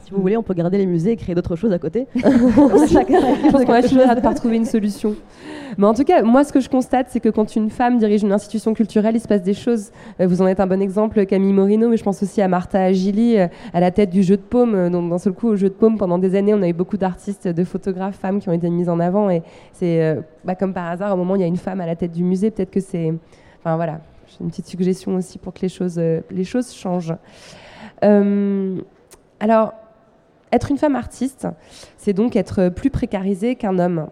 [0.05, 2.05] Si vous voulez, on peut garder les musées et créer d'autres choses à côté.
[2.15, 5.15] je pense qu'on va finir par trouver une solution.
[5.79, 8.21] Mais en tout cas, moi, ce que je constate, c'est que quand une femme dirige
[8.21, 9.91] une institution culturelle, il se passe des choses.
[10.21, 12.83] Euh, vous en êtes un bon exemple, Camille Morino, mais je pense aussi à Martha
[12.83, 14.75] Agili, euh, à la tête du jeu de paume.
[14.75, 16.73] Euh, donc, d'un seul coup, au jeu de paume, pendant des années, on a eu
[16.73, 19.31] beaucoup d'artistes, de photographes, femmes qui ont été mises en avant.
[19.31, 19.41] Et
[19.73, 21.95] c'est bah, comme par hasard, au moment où il y a une femme à la
[21.95, 23.11] tête du musée, peut-être que c'est.
[23.59, 24.01] Enfin, voilà.
[24.27, 27.15] J'ai une petite suggestion aussi pour que les choses, les choses changent.
[28.01, 29.73] alors,
[30.55, 31.47] être une femme artiste,
[31.97, 34.07] c'est donc être plus précarisée qu'un homme.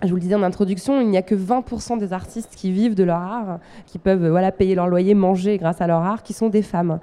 [0.00, 2.94] Je vous le disais en introduction, il n'y a que 20% des artistes qui vivent
[2.94, 6.32] de leur art, qui peuvent voilà, payer leur loyer, manger grâce à leur art, qui
[6.34, 7.00] sont des femmes.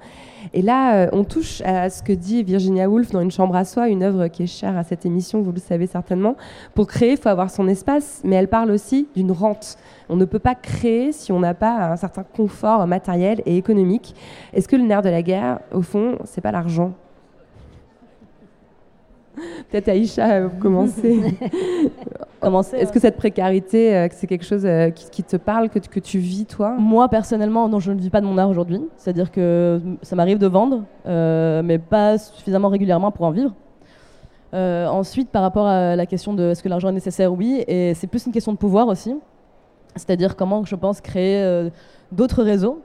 [0.54, 3.66] Et là, euh, on touche à ce que dit Virginia Woolf dans Une chambre à
[3.66, 6.36] soi, une œuvre qui est chère à cette émission, vous le savez certainement.
[6.74, 9.76] Pour créer, il faut avoir son espace, mais elle parle aussi d'une rente.
[10.08, 14.14] On ne peut pas créer si on n'a pas un certain confort matériel et économique.
[14.54, 16.94] Est-ce que le nerf de la guerre, au fond, c'est pas l'argent?
[19.70, 21.22] Peut-être Aïcha, vous commencez.
[22.74, 26.18] Est-ce que cette précarité, euh, c'est quelque chose euh, qui, te parle, que, que, tu
[26.18, 26.76] vis toi?
[26.78, 28.80] Moi, personnellement, non, je ne vis pas de mon art aujourd'hui.
[28.96, 33.52] C'est-à-dire que ça m'arrive de vendre, euh, mais pas suffisamment régulièrement pour en vivre.
[34.52, 38.06] ensuite, par rapport à la question de est-ce que l'argent est nécessaire, oui, et c'est
[38.06, 39.14] plus une question de pouvoir aussi.
[39.96, 41.70] C'est-à-dire comment, je pense, créer
[42.12, 42.80] d'autres réseaux.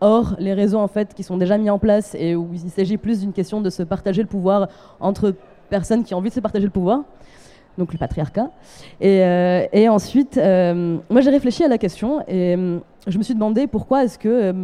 [0.00, 2.98] Or, les réseaux en fait qui sont déjà mis en place et où il s'agit
[2.98, 4.68] plus d'une question de se partager le pouvoir
[5.00, 5.34] entre
[5.70, 7.00] personnes qui ont envie de se partager le pouvoir,
[7.78, 8.50] donc le patriarcat.
[9.00, 13.34] Et, euh, ensuite, euh, moi j'ai réfléchi à la question et euh, je me suis
[13.34, 14.54] demandé pourquoi est-ce que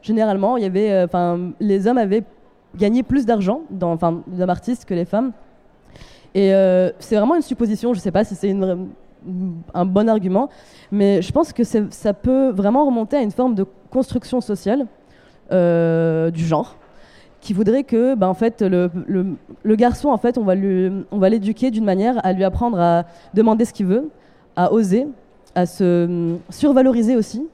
[0.00, 2.22] généralement les hommes avaient
[2.76, 5.32] gagné plus d'argent dans, enfin, artistes que les femmes.
[6.34, 6.52] Et
[7.00, 7.94] c'est vraiment une supposition.
[7.94, 8.88] Je ne sais pas si c'est une
[9.74, 10.48] un bon argument,
[10.92, 14.86] mais je pense que c'est- ça peut vraiment remonter à une forme de construction sociale
[15.52, 16.76] euh, du genre
[17.40, 21.84] qui voudrait que ben, en fait, le, le- garçon, en fait, on va l'éduquer d'une
[21.84, 24.10] manière à lui apprendre à demander ce qu'il veut,
[24.56, 25.06] à oser,
[25.54, 27.46] à se hum, survaloriser aussi.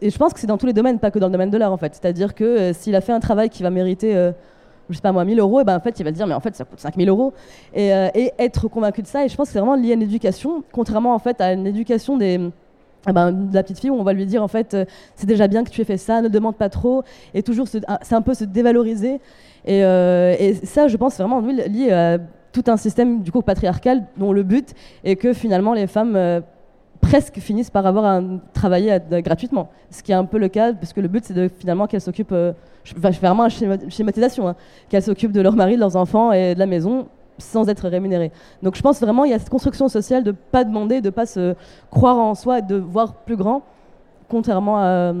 [0.00, 1.56] Et je pense que c'est dans tous les domaines, pas que dans le domaine de
[1.58, 1.94] l'art, en fait.
[1.94, 4.32] C'est-à-dire que euh, s'il a fait un travail qui va mériter, euh,
[4.90, 6.34] je sais pas moi, 1000 euros, et ben, en fait, il va se dire, mais
[6.34, 7.32] en fait, ça coûte 5000 euros.
[7.74, 9.24] Et, euh, et être convaincu de ça.
[9.24, 11.66] Et je pense que c'est vraiment lié à une éducation, contrairement, en fait, à une
[11.66, 12.50] éducation des
[13.06, 14.84] ah ben, de la petite fille où on va lui dire en fait euh,
[15.14, 18.12] c'est déjà bien que tu aies fait ça, ne demande pas trop et toujours c'est
[18.12, 19.20] un peu se dévaloriser
[19.64, 22.18] et, euh, ça je pense vraiment lié à
[22.52, 26.42] tout un système du coup patriarcal dont le but est que finalement les femmes
[27.00, 28.20] presque finissent par avoir à
[28.52, 31.24] travailler à- à- gratuitement ce qui est un peu le cas parce que le but
[31.24, 32.52] c'est finalement qu'elles s'occupent euh,
[32.84, 34.54] je, je fais vraiment une schéma- schématisation hein,
[34.88, 37.06] qu'elles s'occupent de leur mari de leurs enfants et de la maison
[37.38, 38.30] sans être rémunérées
[38.62, 41.26] donc je pense vraiment il y a cette construction sociale de pas demander de pas
[41.26, 41.54] se
[41.90, 43.62] croire en soi et de voir plus grand,
[44.28, 45.12] contrairement à,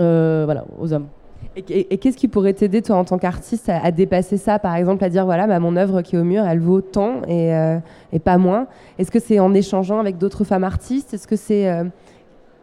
[0.00, 1.06] euh, voilà, aux hommes.
[1.56, 4.58] Et, qu'est-ce qui pourrait t'aider, toi, en tant qu'artiste, à, dépasser ça?
[4.58, 7.22] Par exemple, à dire voilà, bah, mon œuvre qui est au mur, elle vaut tant
[7.28, 7.78] et, euh,
[8.12, 8.66] et pas moins.
[8.98, 11.14] Est-ce que c'est en échangeant avec d'autres femmes artistes?
[11.14, 11.68] Est-ce que c'est.
[11.68, 11.84] euh,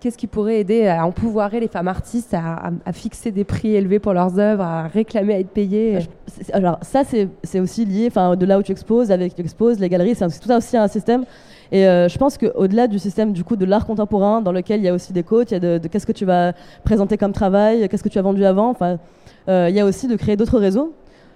[0.02, 4.14] Qu'est-ce qui pourrait aider à empouvoirer les femmes artistes à, fixer des prix élevés pour
[4.14, 6.00] leurs œuvres, à réclamer à être payées?
[6.26, 9.80] C'est- Alors ça, c'est aussi lié, enfin, de là où tu exposes, avec tu exposes,
[9.80, 11.24] les galeries, c'est tout ça aussi un système.
[11.72, 14.84] Et euh, je pense qu'au-delà du système du coup de l'art contemporain, dans lequel il
[14.84, 16.53] y a aussi des codes, il y a de, qu'est-ce que tu vas
[16.84, 18.97] présenter comme travail, qu'est-ce que tu as vendu avant, enfin,
[19.47, 20.93] euh, il y a aussi de créer d'autres réseaux.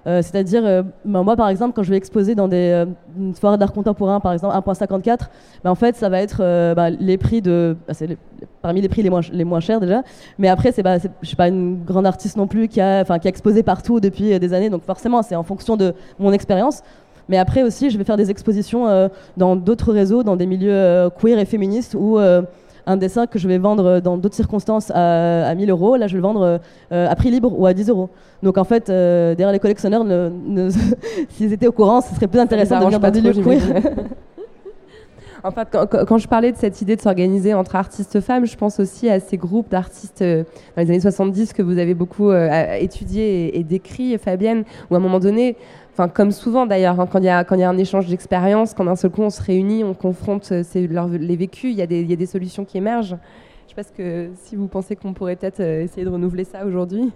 [0.08, 0.62] Euh, C'est-à-dire,
[1.06, 2.86] ben, moi par exemple, quand je vais exposer dans des euh,
[3.18, 5.20] une soirée d'art contemporain, par exemple 1.54,
[5.64, 6.40] ben, en fait ça va être
[6.76, 7.76] ben, les prix de,
[8.62, 10.04] parmi les prix les moins, les moins chers déjà,
[10.38, 13.64] mais après c'est pas, je suis pas une grande artiste non plus qui a, exposé
[13.64, 16.84] partout depuis des années, donc forcément c'est en fonction de mon expérience.
[17.30, 19.08] Mais après aussi, je vais faire des expositions euh,
[19.38, 22.42] dans d'autres réseaux, dans des milieux euh, queer et féministes, où euh,
[22.88, 26.14] un dessin que je vais vendre dans d'autres circonstances à, à 1000 euros, là je
[26.14, 26.60] vais le vendre
[26.92, 28.10] euh, à prix libre ou à 10 euros.
[28.44, 30.70] Donc en fait, euh, derrière les collectionneurs, ne- ne-
[31.30, 33.82] s'ils étaient au courant, ce serait plus intéressant de venir dans trop, queer.
[35.44, 35.68] En fait,
[36.08, 39.20] quand, je parlais de cette idée de s'organiser entre artistes femmes, je pense aussi à
[39.20, 40.44] ces groupes d'artistes euh,
[40.76, 44.64] dans les années 70 que vous avez beaucoup euh, à- étudié et, et décrit, Fabienne,
[44.90, 45.56] où à un moment donné,
[45.96, 48.84] enfin comme souvent d'ailleurs, hein, quand il y a y a un échange d'expériences, quand
[48.84, 52.16] d'un seul coup on se réunit, on confronte euh, les vécus, il y, y a
[52.18, 53.16] des solutions qui émergent.
[53.66, 56.66] Je sais pas que si vous pensez qu'on pourrait peut-être euh, essayer de renouveler ça
[56.66, 57.12] aujourd'hui.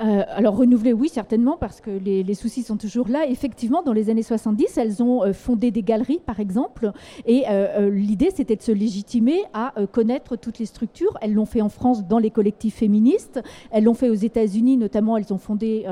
[0.00, 3.26] Euh, alors renouveler, oui, certainement, parce que les, soucis sont toujours là.
[3.28, 6.90] Effectivement, dans les années 70, elles ont euh, fondé des galeries, par exemple,
[7.26, 11.16] et euh, l'idée, c'était de se légitimer à connaître toutes les structures.
[11.20, 13.40] Elles l'ont fait en France dans les collectifs féministes,
[13.70, 15.86] elles l'ont fait aux États-Unis, notamment, elles ont fondé,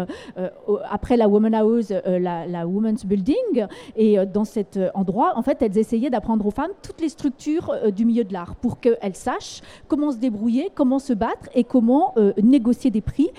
[0.90, 2.66] après la Woman House, la, la
[3.04, 7.74] Building, et dans cet endroit, en fait, elles essayaient d'apprendre aux femmes toutes les structures
[7.94, 12.14] du milieu de l'art pour qu'elles sachent comment se débrouiller, comment se battre et comment
[12.42, 13.30] négocier des prix,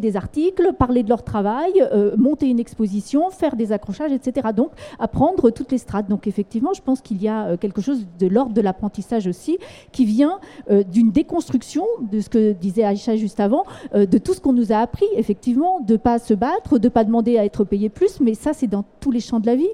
[0.00, 4.48] des articles, parler de leur travail, euh, monter une exposition, faire des accrochages, etc.
[4.54, 6.08] Donc, apprendre toutes les strates.
[6.08, 9.58] Donc, effectivement, je pense qu'il y a euh, quelque chose de l'ordre de l'apprentissage aussi
[9.92, 10.38] qui vient
[10.70, 13.64] euh, d'une déconstruction de ce que disait Aïcha juste avant,
[13.94, 17.04] euh, de tout ce qu'on nous a appris, effectivement, de pas se battre, de pas
[17.04, 19.68] demander à être payé plus, mais ça, c'est dans tous les champs de la vie.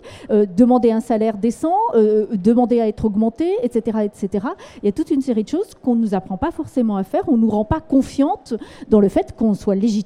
[0.57, 4.47] Demander un salaire décent, demander à être augmenté, etc., etc.
[4.83, 7.05] Il y a toute une série de choses qu'on ne nous apprend pas forcément à
[7.05, 8.55] faire, on ne nous rend pas confiante
[8.89, 9.98] dans le fait qu'on soit légitime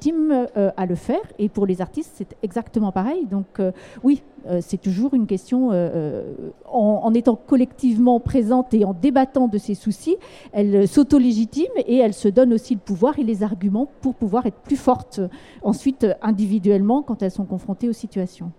[0.56, 1.20] euh, à le faire.
[1.38, 3.26] Et pour les artistes, c'est exactement pareil.
[3.26, 3.72] Donc euh,
[4.02, 5.70] oui, euh, c'est toujours une question,
[6.66, 10.16] en, étant collectivement présente et en débattant de ses soucis,
[10.52, 14.58] elle s'auto-légitime et elle se donne aussi le pouvoir et les arguments pour pouvoir être
[14.58, 15.20] plus forte
[15.62, 18.52] ensuite individuellement quand elles sont confrontées aux situations.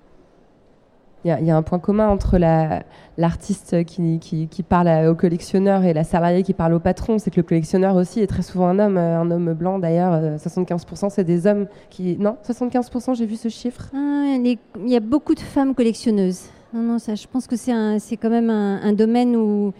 [1.25, 2.83] Il y, a- un point commun entre la-
[3.17, 4.19] l'artiste qui,
[4.67, 8.19] parle au collectionneur et la salariée qui parle au patron, c'est que le collectionneur aussi
[8.19, 10.13] est très souvent un homme, euh, un homme blanc d'ailleurs.
[10.13, 12.17] euh, 75% c'est des hommes qui...
[12.17, 13.89] Non 75% j'ai vu ce chiffre.
[13.93, 14.57] Ah, Il
[14.89, 16.41] y a beaucoup de femmes collectionneuses.
[16.73, 19.73] Non, ça, je pense que c'est quand même un domaine où,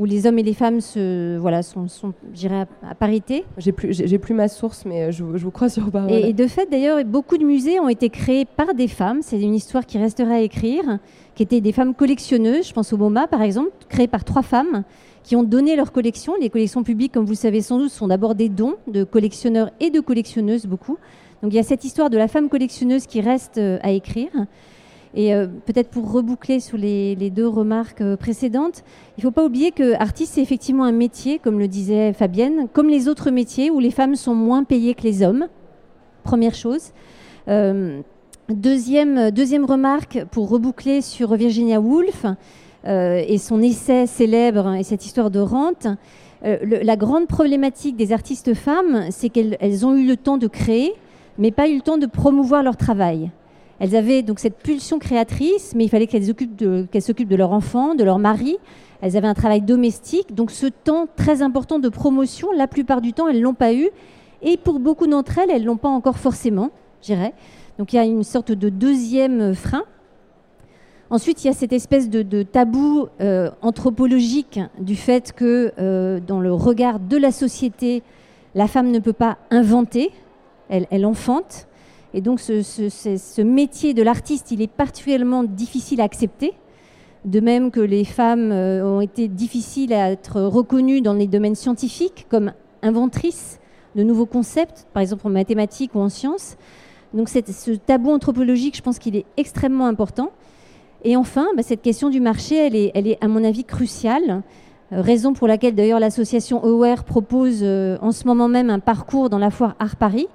[0.00, 2.14] où les hommes et les femmes se, voilà, sont, sont
[2.50, 3.44] à, à parité.
[3.58, 6.10] J'ai plus, j'ai plus ma source mais euh, je, vous- je vous crois sur parole.
[6.10, 9.18] Et, et de fait, d'ailleurs, beaucoup de musées ont été créés par des femmes.
[9.22, 10.98] C'est une histoire qui restera à écrire,
[11.34, 12.66] qui étaient des femmes collectionneuses.
[12.68, 14.84] Je pense au MoMA, par exemple, créé par trois femmes
[15.22, 16.32] qui ont donné leur collection.
[16.40, 19.70] Les collections publiques, comme vous le savez sans doute, sont d'abord des dons de collectionneurs
[19.80, 20.96] et de collectionneuses, beaucoup.
[21.42, 24.30] Donc il y a cette histoire de la femme collectionneuse qui reste euh, à écrire.
[25.14, 28.84] Et euh, peut-être pour reboucler sur les, deux remarques euh, précédentes,
[29.16, 32.68] il ne faut pas oublier que artiste, c'est effectivement un métier, comme le disait Fabienne,
[32.72, 35.48] comme les autres métiers où les femmes sont moins payées que les hommes.
[36.22, 36.92] Première chose.
[37.48, 38.00] Euh,
[38.48, 42.26] deuxième, deuxième remarque, pour reboucler sur Virginia Woolf
[42.86, 45.86] et son essai célèbre et cette histoire de rente.
[46.42, 50.94] La grande problématique des artistes femmes, c'est qu'elles elles ont eu le temps de créer,
[51.36, 53.30] mais pas eu le temps de promouvoir leur travail.
[53.80, 57.52] Elles avaient donc cette pulsion créatrice, mais il fallait qu'elles occupent de- s'occupent de leur
[57.52, 58.58] enfant, de leur mari.
[59.00, 63.14] Elles avaient un travail domestique, donc ce temps très important de promotion, la plupart du
[63.14, 63.88] temps, elles l'ont pas eu.
[64.42, 66.70] Et pour beaucoup d'entre elles, elles l'ont pas encore forcément,
[67.00, 67.32] je dirais.
[67.78, 69.84] Donc il y a une sorte de deuxième frein.
[71.08, 76.38] Ensuite, il y a cette espèce de, tabou euh, anthropologique du fait que euh, dans
[76.38, 78.02] le regard de la société,
[78.54, 80.10] la femme ne peut pas inventer,
[80.68, 81.66] elle enfante.
[82.14, 86.52] Et donc ce, ce- métier de l'artiste, il est particulièrement difficile à accepter.
[87.24, 91.54] De même que les femmes euh, ont été difficiles à être reconnues dans les domaines
[91.54, 92.52] scientifiques comme
[92.82, 93.60] inventrices
[93.94, 96.56] de nouveaux concepts, par exemple en mathématiques ou en sciences.
[97.12, 100.30] Donc ce tabou anthropologique, je pense qu'il est extrêmement important.
[101.04, 104.42] Et enfin, bah, cette question du marché, elle est, elle est à mon avis cruciale.
[104.92, 109.28] Euh, raison pour laquelle d'ailleurs l'association Aware propose euh, en ce moment même un parcours
[109.30, 110.26] dans la foire Art Paris.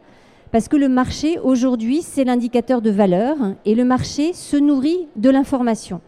[0.51, 3.35] Parce que le marché, aujourd'hui, c'est l'indicateur de valeur
[3.65, 6.01] et le marché se nourrit de l'information.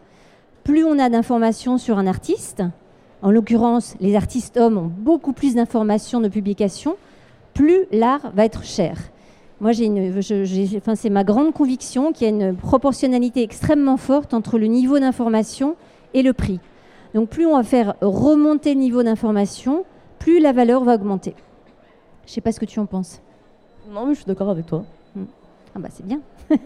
[0.64, 2.62] Plus on a d'informations sur un artiste,
[3.20, 6.96] en l'occurrence, les artistes hommes ont beaucoup plus d'informations de publications,
[7.52, 8.96] plus l'art va être cher.
[9.60, 15.00] Moi, c'est ma grande conviction qu'il y a une proportionnalité extrêmement forte entre le niveau
[15.00, 15.74] d'information
[16.14, 16.60] et le prix.
[17.14, 19.84] Donc, plus on va faire remonter le niveau d'information,
[20.20, 21.34] plus la valeur va augmenter.
[22.24, 23.20] Je ne sais pas ce que tu en penses.
[23.90, 24.84] Non, mais je suis d'accord avec toi.
[25.74, 26.20] Ah bah c'est bien.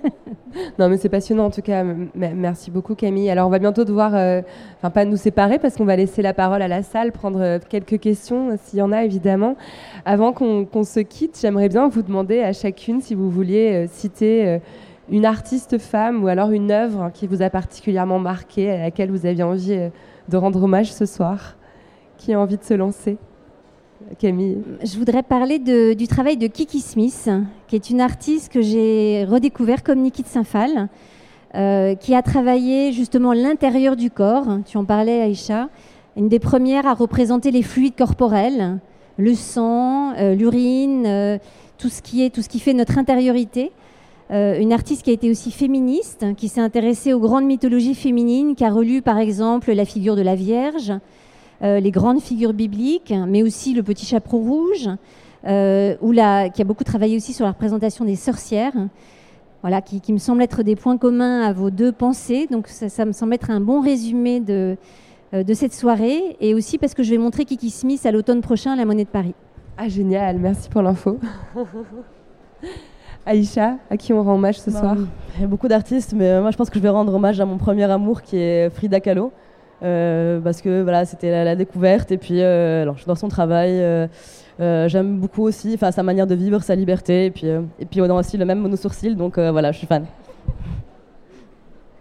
[0.78, 1.80] Non, mais c'est passionnant en tout cas.
[1.80, 3.28] M- Merci beaucoup Camille.
[3.30, 4.42] Alors on va bientôt devoir, euh,
[4.78, 7.58] enfin pas nous séparer parce qu'on va laisser la parole à la salle, prendre euh,
[7.68, 9.56] quelques questions euh, s'il y en a évidemment.
[10.04, 14.60] Avant qu'on se quitte, j'aimerais bien vous demander à chacune si vous vouliez euh, citer
[15.10, 19.26] une artiste femme ou alors une œuvre qui vous a particulièrement marqué, à laquelle vous
[19.26, 19.90] aviez envie
[20.28, 21.56] de rendre hommage ce soir.
[22.18, 23.18] Qui a envie de se lancer?
[24.18, 24.58] Camille.
[24.82, 27.28] Je voudrais parler du travail de Kiki Smith,
[27.68, 30.88] qui est une artiste que j'ai redécouvert comme Niki de Saint-Phal,
[31.54, 34.46] euh, qui a travaillé justement l'intérieur du corps.
[34.64, 35.68] Tu en parlais, Aïcha.
[36.16, 38.78] Une des premières à représenter les fluides corporels,
[39.16, 41.38] le sang, euh, l'urine, euh,
[41.78, 43.72] tout, ce qui est, tout ce qui fait notre intériorité.
[44.30, 48.64] Une artiste qui a été aussi féministe, qui s'est intéressée aux grandes mythologies féminines, qui
[48.64, 50.94] a relu par exemple la figure de la Vierge,
[51.62, 54.88] les grandes figures bibliques, mais aussi le petit chaperon rouge,
[55.46, 58.74] euh, ou la, qui a beaucoup travaillé aussi sur la représentation des sorcières.
[59.62, 62.48] Voilà, qui, qui me semble être des points communs à vos deux pensées.
[62.50, 64.76] Donc ça, ça me semble être un bon résumé de,
[65.34, 68.40] euh, de cette soirée, et aussi parce que je vais montrer Kiki Smith à l'automne
[68.40, 69.34] prochain à la Monnaie de Paris.
[69.78, 71.18] Ah génial, merci pour l'info.
[73.24, 74.96] Aïcha, à qui on rend hommage ce Ben, soir
[75.36, 77.38] Il y a beaucoup d'artistes, mais euh, moi je pense que je vais rendre hommage
[77.40, 79.32] à mon premier amour qui est Frida Kahlo.
[79.82, 83.16] Euh, parce que voilà, c'était la, la découverte et puis euh, alors, je suis dans
[83.16, 83.70] son travail.
[83.72, 84.06] euh,
[84.60, 88.04] euh, J'aime beaucoup aussi sa manière de vivre, sa liberté et puis, et puis on
[88.04, 90.04] a aussi le même monosourcil donc voilà, je suis fan.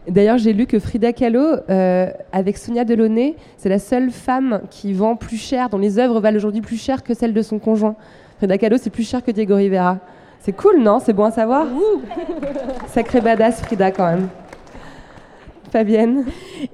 [0.08, 4.94] D'ailleurs, j'ai lu que Frida Kahlo, euh, avec Sonia Delaunay, c'est la seule femme qui
[4.94, 7.96] vend plus cher, dont les œuvres valent aujourd'hui plus cher que celles de son conjoint.
[8.40, 10.00] Frida Kahlo, c'est plus cher que Diego Rivera.
[10.40, 10.98] C'est cool, non?
[11.00, 11.68] C'est bon à savoir?
[12.88, 14.28] Sacré badass, Frida, quand même.
[15.72, 16.26] Fabienne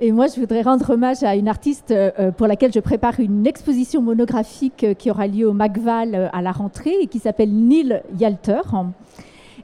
[0.01, 3.45] Et moi, je voudrais rendre hommage à une artiste euh, pour laquelle je prépare une
[3.45, 7.53] exposition monographique euh, qui aura lieu au Macval euh, à la rentrée et qui s'appelle
[7.53, 8.61] Neil Yalter.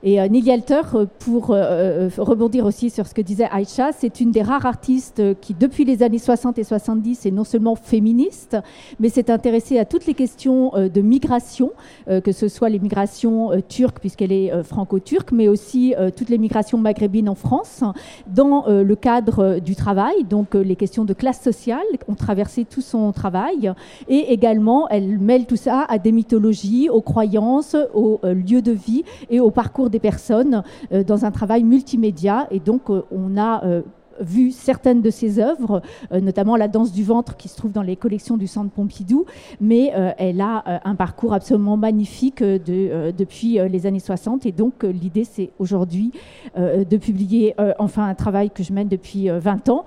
[0.06, 3.92] Et euh, Neil Yalter, euh, pour euh, euh, rebondir aussi sur ce que disait Aïcha,
[3.94, 7.76] c'est une des rares artistes qui, depuis les années 60 et 70, est non seulement
[7.76, 8.58] féministe,
[9.00, 11.72] mais s'est intéressée à toutes les questions de migration,
[12.08, 17.30] que ce soit les migrations turques, puisqu'elle est franco-turque, mais aussi toutes les migrations maghrébines
[17.30, 17.84] en France,
[18.28, 20.24] dans le cadre du travail.
[20.30, 23.72] Donc, les questions de classe sociale ont traversé tout son travail.
[24.08, 29.04] Et également, elle mêle tout ça à des mythologies, aux croyances, aux lieux de vie
[29.30, 32.48] et au parcours des personnes euh, dans un travail multimédia.
[32.52, 33.82] Et donc, euh, on a euh,
[34.20, 37.82] vu certaines de ses œuvres, euh, notamment la danse du ventre qui se trouve dans
[37.82, 39.26] les collections du Centre Pompidou,
[39.62, 44.52] mais euh, elle a euh, un parcours absolument magnifique de, depuis les années 60 et
[44.52, 46.12] donc l'idée c'est aujourd'hui
[46.56, 49.86] de publier enfin un travail que je mène depuis 20 ans,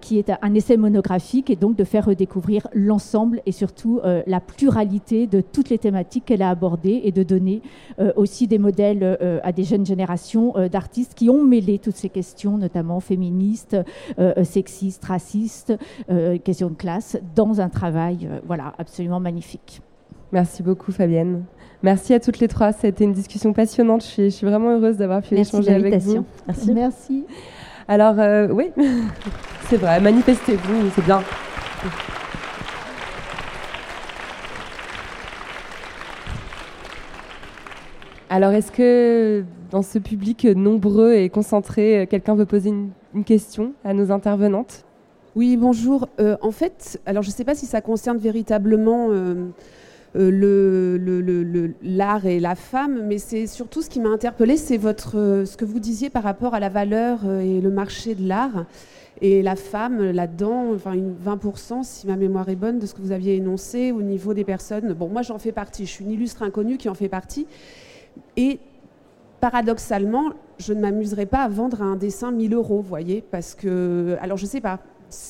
[0.00, 5.26] qui est un essai monographique et donc de faire redécouvrir l'ensemble et surtout la pluralité
[5.26, 7.62] de toutes les thématiques qu'elle a abordées et de donner
[8.16, 13.00] aussi des modèles à des jeunes générations d'artistes qui ont mêlé toutes ces questions, notamment
[13.00, 13.82] féministes, euh,
[14.18, 15.74] euh, sexiste, raciste,
[16.10, 19.80] euh, question de classe, dans un travail voilà, absolument magnifique.
[20.32, 21.44] Merci beaucoup Fabienne.
[21.82, 22.72] Merci à toutes les trois.
[22.72, 24.04] C'était une discussion passionnante.
[24.16, 26.24] Je suis, vraiment heureuse d'avoir pu échanger avec vous.
[26.46, 26.72] Merci.
[26.72, 27.24] Merci.
[27.88, 28.16] Alors,
[28.52, 28.72] oui,
[29.68, 31.20] c'est vrai, manifestez-vous, c'est bien.
[38.28, 43.72] Alors, est-ce que dans ce public nombreux et concentré, quelqu'un veut poser une une question
[43.82, 44.84] à nos intervenantes
[45.34, 46.08] Oui, bonjour.
[46.20, 49.46] Euh, en fait, alors je ne sais pas si ça concerne véritablement euh,
[50.16, 55.56] euh, l'art et la femme, mais c'est surtout ce qui m'a interpellée, c'est votre, ce
[55.56, 58.66] que vous disiez par rapport à la valeur et le marché de l'art.
[59.22, 63.00] Et la femme, là-dedans, enfin une 20%, si ma mémoire est bonne, de ce que
[63.00, 64.92] vous aviez énoncé au niveau des personnes.
[64.92, 67.46] Bon, moi j'en fais partie, je suis une illustre inconnue qui en fait partie.
[68.36, 68.58] Et
[69.40, 74.16] paradoxalement, je ne m'amuserais pas à vendre un dessin 1000 euros, vous voyez, parce que,
[74.20, 74.80] alors je sais pas,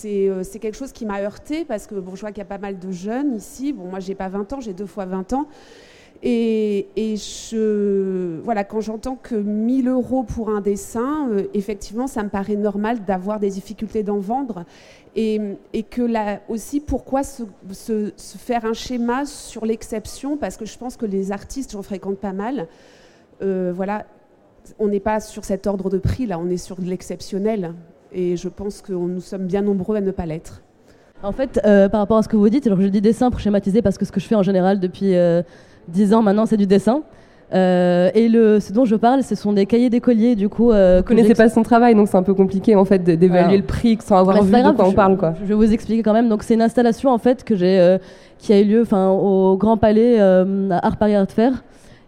[0.04, 2.46] euh, c'est quelque chose qui m'a heurté parce que bon, je vois qu'il y a
[2.46, 3.72] pas mal de jeunes ici.
[3.72, 5.48] Bon, moi, j'ai pas 20 ans, j'ai deux fois 20 ans.
[6.22, 12.30] Et, je, voilà, quand j'entends que 1000 euros pour un dessin, euh, effectivement, ça me
[12.30, 14.64] paraît normal d'avoir des difficultés d'en vendre.
[15.14, 15.56] Et,
[15.90, 20.36] que là aussi, pourquoi se, se, faire un schéma sur l'exception?
[20.36, 22.64] Parce que je pense que les artistes, j'en fréquente pas mal, euh,
[23.40, 24.04] voilà,
[24.78, 27.72] on n'est pas sur cet ordre de prix, là, on est sur de l'exceptionnel.
[28.12, 30.62] Et je pense que nous sommes bien nombreux à ne pas l'être.
[31.22, 33.40] En fait, euh, par rapport à ce que vous dites, alors je dis dessin pour
[33.40, 35.42] schématiser parce que ce que je fais en général depuis euh,
[35.88, 37.02] dix 10 ans maintenant, c'est du dessin.
[37.52, 40.72] et le, ce dont je parle, ce sont des cahiers d'écoliers, du coup.
[40.72, 43.64] Euh, vous connaissez pas son travail, donc c'est un peu compliqué en fait d'évaluer le
[43.64, 45.34] prix sans avoir vu de quoi on parle, quoi.
[45.40, 46.28] Je vais vous expliquer quand même.
[46.28, 47.98] Donc c'est une installation en fait que j'ai,
[48.38, 50.44] qui a eu lieu, enfin, au Grand Palais à
[50.82, 51.52] Art Paris Art Fair.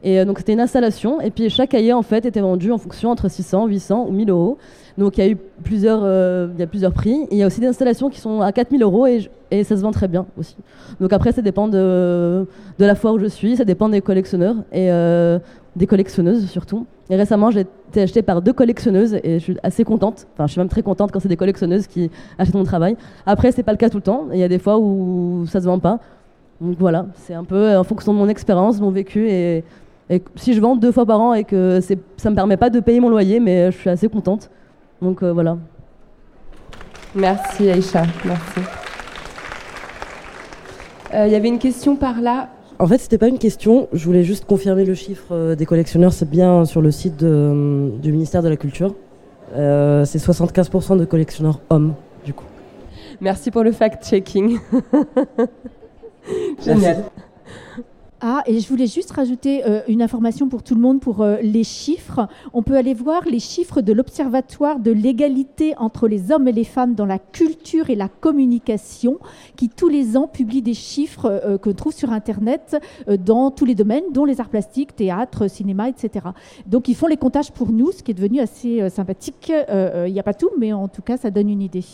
[0.02, 2.78] Et euh, donc c'était une installation, et puis chaque cahier en fait était vendu en
[2.78, 4.58] fonction entre 600, 800 ou 1000 euros.
[4.96, 7.26] Donc il y a eu plusieurs, euh, y a plusieurs prix.
[7.30, 9.82] il y a aussi des installations qui sont à 4000 euros et, et, ça se
[9.82, 10.56] vend très bien aussi.
[11.00, 12.46] Donc après ça dépend de,
[12.78, 15.38] de la foire où je suis, ça dépend des collectionneurs et euh,
[15.76, 16.86] des collectionneuses surtout.
[17.10, 20.26] Et récemment j'ai été achetée par deux collectionneuses et je suis assez contente.
[20.34, 22.96] Enfin je suis même très contente quand c'est des collectionneuses qui achètent mon travail.
[23.24, 24.26] Après c'est pas le cas tout le temps.
[24.32, 26.00] Il y a des fois où ça se vend pas.
[26.60, 29.62] Donc voilà, c'est un peu en fonction de mon expérience, mon vécu et
[30.10, 31.80] et si je vends deux fois par an et que
[32.16, 34.50] ça me permet pas de payer mon loyer, mais je suis assez contente.
[35.02, 35.58] Donc euh, voilà.
[37.14, 38.60] Merci Aïcha, merci.
[41.14, 42.50] Euh, il y avait une question par là.
[42.78, 43.88] En fait, c'était pas une question.
[43.92, 46.12] Je voulais juste confirmer le chiffre euh, des collectionneurs.
[46.12, 48.94] C'est bien sur le site du ministère de la Culture.
[49.54, 51.94] c'est 75% de collectionneurs hommes,
[52.24, 52.44] du coup.
[53.20, 54.58] Merci pour le fact-checking.
[56.64, 57.04] Génial.
[58.20, 61.36] Ah, et je voulais juste rajouter euh, une information pour tout le monde pour euh,
[61.40, 62.26] les chiffres.
[62.52, 66.64] On peut aller voir les chiffres de l'Observatoire de l'égalité entre les hommes et les
[66.64, 69.20] femmes dans la culture et la communication,
[69.54, 73.76] qui tous les ans publie des chiffres euh, que trouve sur Internet dans tous les
[73.76, 76.26] domaines, dont les arts plastiques, théâtre, cinéma, etc.
[76.66, 79.52] Donc ils font les comptages pour nous, ce qui est devenu assez sympathique.
[79.52, 81.84] Il n'y a pas tout, mais en tout cas, ça donne une idée.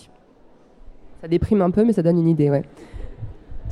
[1.20, 2.62] Ça déprime un peu, mais ça donne une idée, ouais.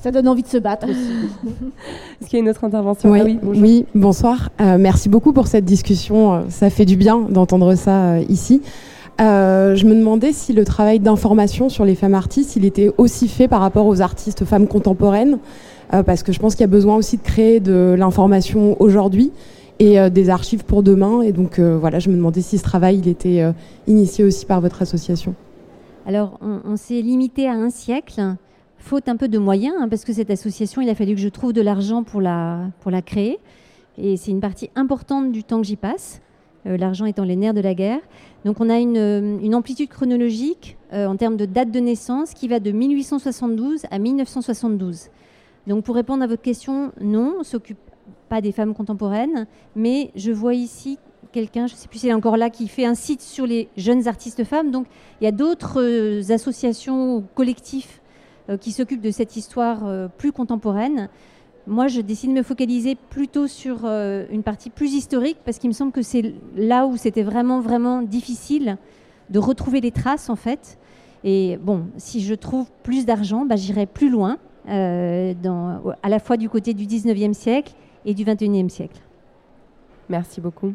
[0.02, 0.98] Ça donne envie de se battre aussi.
[2.20, 4.50] Est-ce qu'il y a une autre intervention Oui, ah oui, bonsoir.
[4.60, 6.34] Euh, merci beaucoup pour cette discussion.
[6.34, 8.62] Euh, ça fait du bien d'entendre ça euh, ici.
[9.20, 13.46] je me demandais si le travail d'information sur les femmes artistes, il était aussi fait
[13.46, 15.38] par rapport aux artistes femmes contemporaines,
[15.90, 19.30] parce que je pense qu'il y a besoin aussi de créer de l'information aujourd'hui
[19.78, 21.22] et des archives pour demain.
[21.22, 23.44] Et donc voilà, je me demandais si ce travail, il était
[23.86, 25.34] initié aussi par votre association.
[26.06, 28.36] Alors, on s'est limité à un siècle
[28.82, 31.28] faute un peu de moyens, hein, parce que cette association, il a fallu que je
[31.28, 33.38] trouve de l'argent pour la, pour la créer.
[33.96, 36.20] Et c'est une partie importante du temps que j'y passe,
[36.66, 38.00] euh, l'argent étant les nerfs de la guerre.
[38.44, 42.34] Donc on a une, euh, une amplitude chronologique euh, en termes de date de naissance
[42.34, 45.08] qui va de 1872 à 1972.
[45.66, 47.78] Donc pour répondre à votre question, non, on s'occupe
[48.28, 50.98] pas des femmes contemporaines, mais je vois ici
[51.30, 53.68] quelqu'un, je ne sais plus s'il est encore là, qui fait un site sur les
[53.76, 54.70] jeunes artistes femmes.
[54.70, 54.86] Donc
[55.20, 58.01] il y a d'autres associations ou collectifs
[58.56, 61.08] qui s'occupe de cette histoire euh, plus contemporaine.
[61.66, 65.68] Moi, je décide de me focaliser plutôt sur euh, une partie plus historique parce qu'il
[65.68, 68.76] me semble que c'est là où c'était vraiment, vraiment difficile
[69.30, 70.78] de retrouver les traces en fait.
[71.24, 76.48] Et bon, si je trouve plus d'argent, bah, j'irai plus loin, à la fois du
[76.48, 77.74] côté du 19e siècle
[78.04, 79.00] et du 21e siècle.
[80.08, 80.74] Merci beaucoup.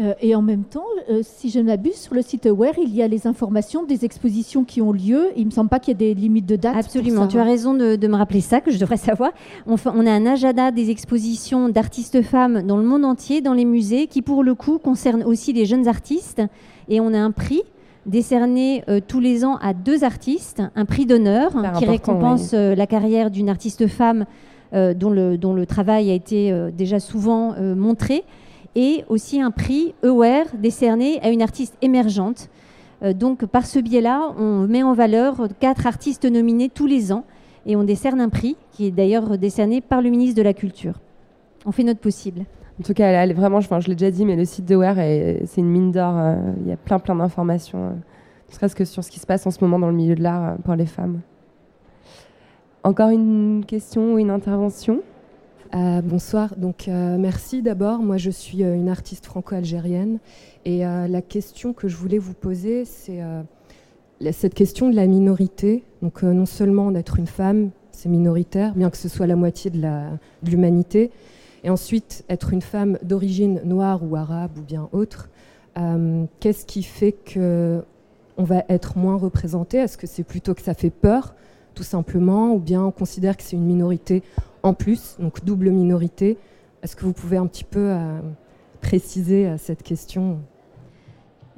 [0.00, 2.94] Euh, et en même temps, euh, si je ne m'abuse, sur le site Aware, il
[2.94, 5.28] y a les informations des expositions qui ont lieu.
[5.36, 6.76] Il ne me semble pas qu'il y ait des limites de date.
[6.76, 9.32] Absolument, tu as raison de, me rappeler ça, que je devrais savoir.
[9.66, 13.66] On, on, a un agenda des expositions d'artistes femmes dans le monde entier, dans les
[13.66, 16.42] musées, qui pour le coup concerne aussi les jeunes artistes.
[16.88, 17.62] Et on a un prix
[18.06, 23.30] décerné euh, tous les ans à deux artistes, un prix d'honneur qui récompense la carrière
[23.30, 24.24] d'une artiste femme
[24.72, 28.24] dont, le, dont le travail a été déjà souvent montré
[28.74, 32.48] et aussi un prix EWARE décerné à une artiste émergente.
[33.02, 37.24] Euh, donc par ce biais-là, on met en valeur quatre artistes nominés tous les ans
[37.66, 40.94] et on décerne un prix qui est d'ailleurs décerné par le ministre de la Culture.
[41.64, 42.44] On fait notre possible.
[42.80, 44.80] En tout cas, elle, vraiment, je, je l'ai déjà dit, mais le site de
[45.44, 46.14] c'est une mine d'or.
[46.16, 49.26] Euh, il y a plein, plein d'informations, euh, ne serait-ce que sur ce qui se
[49.26, 51.20] passe en ce moment dans le milieu de l'art pour les femmes.
[52.82, 55.02] Encore une question ou une intervention?
[55.74, 58.00] Euh, bonsoir, donc euh, merci d'abord.
[58.00, 60.18] Moi je suis euh, une artiste franco-algérienne
[60.66, 63.20] et la question que je voulais vous poser c'est
[64.30, 65.82] cette question de la minorité.
[66.02, 69.80] Donc non seulement d'être une femme, c'est minoritaire, bien que ce soit la moitié de
[70.48, 71.10] l'humanité,
[71.64, 75.30] et ensuite être une femme d'origine noire ou arabe ou bien autre.
[76.38, 77.82] Qu'est-ce qui fait que
[78.36, 81.34] on va être moins représenté Est-ce que c'est plutôt que ça fait peur
[81.74, 84.22] tout simplement, ou bien on considère que c'est une minorité
[84.62, 86.38] en plus, donc double minorité.
[86.82, 88.18] Est-ce que vous pouvez un petit peu euh,
[88.80, 90.38] préciser euh, cette question?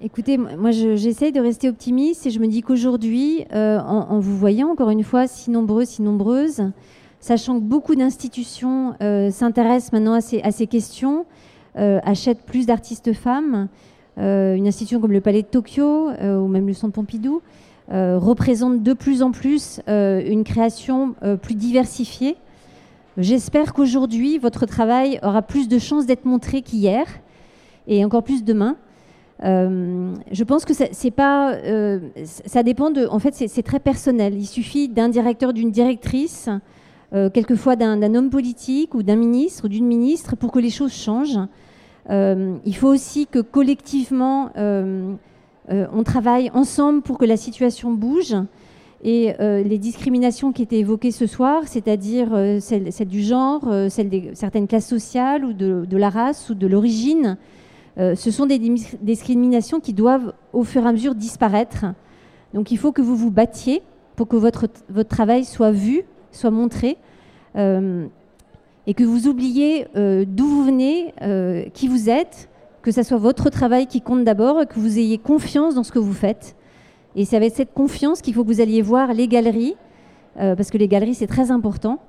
[0.03, 4.69] Écoutez, moi j'essaye de rester optimiste et je me dis qu'aujourd'hui, euh, en, vous voyant
[4.69, 6.63] encore une fois si nombreux, si nombreuses,
[7.21, 8.97] sachant que beaucoup d'institutions
[9.31, 11.25] s'intéressent maintenant à ces, à ces questions,
[11.77, 13.69] achètent plus d'artistes femmes,
[14.19, 17.41] une institution comme le Palais de Tokyo ou même le Centre Pompidou,
[17.89, 22.37] représente de plus en plus une création plus diversifiée
[23.17, 27.07] J'espère qu'aujourd'hui, votre travail aura plus de chances d'être montré qu'hier,
[27.87, 28.77] et encore plus demain.
[29.45, 33.07] Euh, je pense que c'est pas, euh, ça dépend de.
[33.07, 34.35] En fait, c'est très personnel.
[34.35, 36.49] Il suffit d'un directeur, d'une directrice,
[37.13, 40.93] euh, quelquefois d'un homme politique ou d'un ministre ou d'une ministre pour que les choses
[40.93, 41.39] changent.
[42.11, 48.37] il faut aussi que collectivement, on travaille ensemble pour que la situation bouge.
[49.07, 53.91] Et euh, les discriminations qui étaient évoquées ce soir, c'est-à-dire euh, celle, du genre, euh,
[53.91, 57.37] celle de certaines classes sociales ou de, la race ou de l'origine,
[57.97, 61.85] ce sont des discriminations qui doivent au fur et à mesure disparaître.
[62.53, 63.83] Donc il faut que vous vous battiez
[64.17, 66.03] pour que votre, votre travail soit vu,
[66.33, 66.97] soit montré,
[67.57, 71.15] et que vous oubliez d'où vous venez,
[71.73, 72.49] qui vous êtes,
[72.83, 76.01] que ce soit votre travail qui compte d'abord, que vous ayez confiance dans ce que
[76.01, 76.57] vous faites.
[77.17, 79.77] Et c'est avec cette confiance qu'il faut que vous alliez voir les galeries,
[80.41, 82.01] euh, parce que les galeries, c'est très important.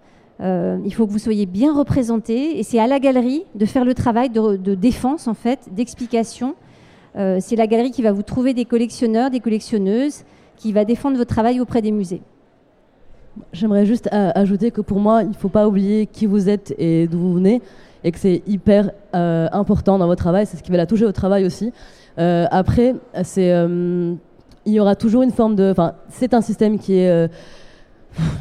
[0.41, 2.57] Euh, il faut que vous soyez bien représentés.
[2.59, 6.55] Et c'est à la galerie de faire le travail de, défense, en fait, d'explication.
[7.15, 10.23] Euh, c'est la galerie qui va vous trouver des collectionneurs, des collectionneuses,
[10.57, 12.21] qui va défendre votre travail auprès des musées.
[13.51, 17.07] J'aimerais juste ajouter que pour moi, il ne faut pas oublier qui vous êtes et
[17.07, 17.61] d'où vous venez,
[18.05, 20.45] et que c'est hyper important dans votre travail.
[20.45, 21.73] C'est ce qui va la toucher au travail aussi.
[22.17, 23.51] après, c'est
[24.65, 25.71] il y aura toujours une forme de.
[25.71, 27.09] Enfin, c'est un système qui est.
[27.09, 27.27] Euh,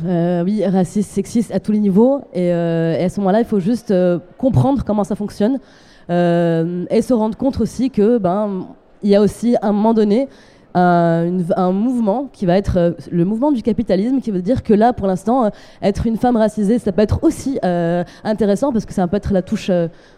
[0.07, 2.21] euh, oui, raciste, sexiste à tous les niveaux.
[2.33, 3.93] Et, euh, à ce moment-là, il faut juste
[4.39, 5.59] comprendre comment ça fonctionne
[6.09, 8.67] et se rendre compte aussi que ben
[9.03, 10.29] il y a aussi un moment donné
[10.75, 15.07] un, mouvement qui va être le mouvement du capitalisme, qui veut dire que là, pour
[15.07, 15.51] l'instant,
[15.83, 17.59] être une femme racisée, ça peut être aussi
[18.25, 19.71] intéressant parce que ça peut être la touche,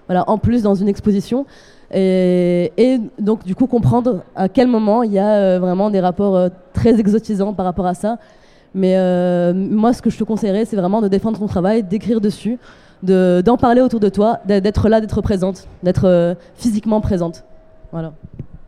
[0.06, 1.46] voilà, en plus dans une exposition.
[1.92, 6.36] Et, donc, du coup, comprendre à quel moment il y a euh, vraiment des rapports
[6.36, 8.18] euh, très exotisants par rapport à ça.
[8.74, 12.20] Mais euh, moi, ce que je te conseillerais, c'est vraiment de défendre ton travail, d'écrire
[12.20, 12.58] dessus,
[13.02, 17.44] d'en parler autour de toi, d'être là, d'être présente, d'être physiquement présente.
[17.92, 18.12] Voilà.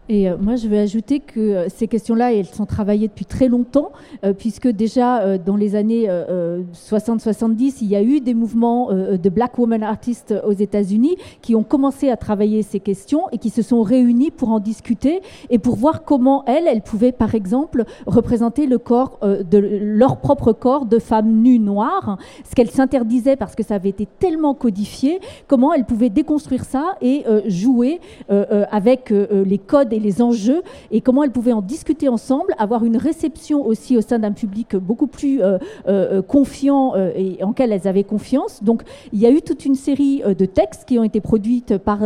[0.09, 3.49] Et euh, moi, je vais ajouter que euh, ces questions-là, elles sont travaillées depuis très
[3.49, 3.93] longtemps,
[4.25, 9.59] euh, puisque déjà dans les années 60-70, il y a eu des mouvements de Black
[9.59, 13.83] Women Artists aux États-Unis qui ont commencé à travailler ces questions et qui se sont
[13.83, 18.79] réunis pour en discuter et pour voir comment elles, elles pouvaient, par exemple, représenter le
[18.79, 22.19] corps de leur propre corps de femmes nues noires,
[22.49, 26.97] ce qu'elles s'interdisaient parce que ça avait été tellement codifié, comment elles pouvaient déconstruire ça
[27.01, 32.85] et jouer avec les codes les enjeux et comment elles pouvaient en discuter ensemble, avoir
[32.85, 35.41] une réception aussi au sein d'un public beaucoup plus
[36.27, 38.63] confiant et en quel elles avaient confiance.
[38.63, 42.01] Donc il y a eu toute une série de textes qui ont été produits par,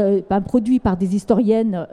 [0.44, 1.86] produits par des historiennes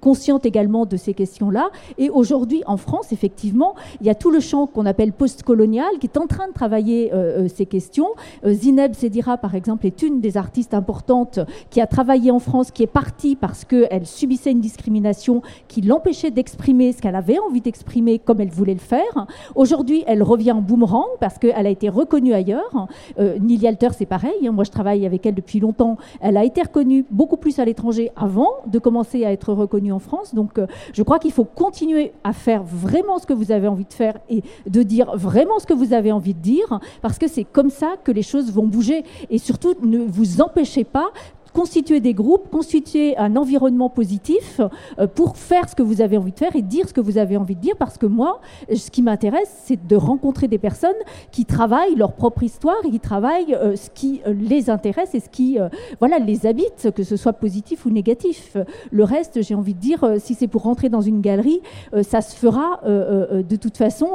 [0.00, 1.70] conscientes également de ces questions-là.
[1.98, 6.06] Et aujourd'hui, en France, effectivement, il y a tout le champ qu'on appelle postcolonial qui
[6.06, 7.12] est en train de travailler
[7.54, 8.08] ces questions.
[8.46, 11.40] Zineb Sedira, par exemple, est une des artistes importantes
[11.70, 16.30] qui a travaillé en France, qui est partie parce qu'elle subissait une discrimination qui l'empêchait
[16.30, 19.26] d'exprimer ce qu'elle avait envie d'exprimer comme elle voulait le faire.
[19.54, 22.88] Aujourd'hui, elle revient en boomerang parce qu'elle a été reconnue ailleurs.
[23.18, 24.46] Euh, Nili Alter, c'est pareil.
[24.46, 24.52] Hein.
[24.52, 25.96] Moi, je travaille avec elle depuis longtemps.
[26.20, 29.98] Elle a été reconnue beaucoup plus à l'étranger avant de commencer à être reconnue en
[29.98, 30.34] France.
[30.34, 33.84] Donc, euh, je crois qu'il faut continuer à faire vraiment ce que vous avez envie
[33.84, 37.28] de faire et de dire vraiment ce que vous avez envie de dire parce que
[37.28, 39.04] c'est comme ça que les choses vont bouger.
[39.30, 41.10] Et surtout, ne vous empêchez pas
[41.52, 44.60] constituer des groupes, constituer un environnement positif
[44.98, 47.18] euh, pour faire ce que vous avez envie de faire et dire ce que vous
[47.18, 48.40] avez envie de dire parce que moi,
[48.74, 50.90] ce qui m'intéresse, c'est de rencontrer des personnes
[51.30, 55.20] qui travaillent leur propre histoire et qui travaillent euh, ce qui euh, les intéresse et
[55.20, 55.58] ce qui
[55.98, 58.56] voilà, les habite, que ce soit positif ou négatif.
[58.90, 61.60] Le reste, j'ai envie de dire, si c'est pour rentrer dans une galerie,
[62.02, 64.08] ça se fera de toute façon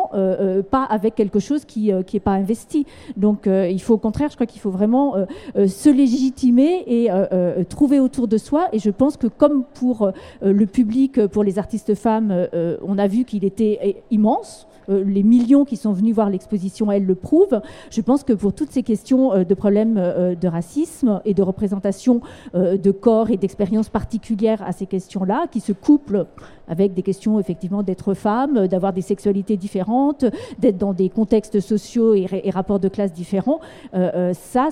[0.71, 2.85] pas avec quelque chose qui n'est pas investi.
[3.17, 5.15] Donc il faut au contraire, je crois qu'il faut vraiment
[5.55, 8.67] se légitimer et euh, trouver autour de soi.
[8.71, 10.11] Et je pense que comme pour euh,
[10.41, 14.67] le public, pour les artistes femmes, euh, on a vu qu'il était immense.
[14.87, 17.61] Les millions qui sont venus voir l'exposition, elle le prouvent.
[17.91, 22.21] Je pense que pour toutes ces questions de problèmes de racisme et de représentation
[22.53, 26.25] de corps et d'expériences particulières à ces questions-là, qui se couplent
[26.67, 30.25] avec des questions effectivement d'être femme, d'avoir des sexualités différentes,
[30.59, 33.59] d'être dans des contextes sociaux et, rapports de classe différents,
[33.93, 34.69] euh, euh, ça,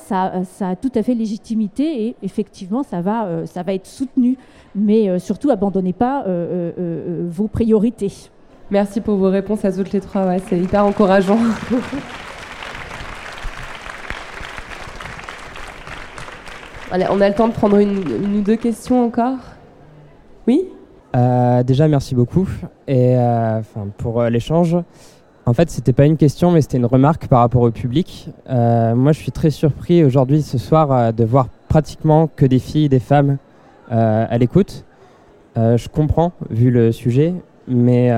[0.61, 4.38] a tout à fait légitimité et effectivement ça va, euh, ça va être soutenu.
[4.76, 6.26] Mais surtout, abandonnez pas
[7.30, 8.31] vos priorités.
[8.73, 11.37] Merci pour vos réponses à toutes les trois, ouais, c'est hyper encourageant.
[16.91, 19.37] Allez, on a le temps de prendre une, une ou deux questions encore?
[20.47, 20.63] Oui?
[21.15, 22.49] Euh, déjà, merci beaucoup
[22.87, 23.61] et euh,
[23.99, 24.75] pour euh, l'échange.
[25.45, 28.31] En fait, c'était pas une question, mais c'était une remarque par rapport au public.
[28.49, 32.89] moi, je suis très surpris aujourd'hui, ce soir, de voir pratiquement que des filles et
[32.89, 33.37] des femmes
[33.91, 34.83] à l'écoute.
[35.55, 37.35] je comprends, vu le sujet,
[37.68, 38.10] mais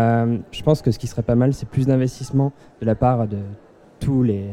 [0.52, 2.52] je pense que ce qui serait pas mal, c'est plus d'investissement
[2.82, 3.38] de la part de
[4.00, 4.50] tous les,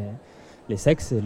[0.76, 1.20] sexes et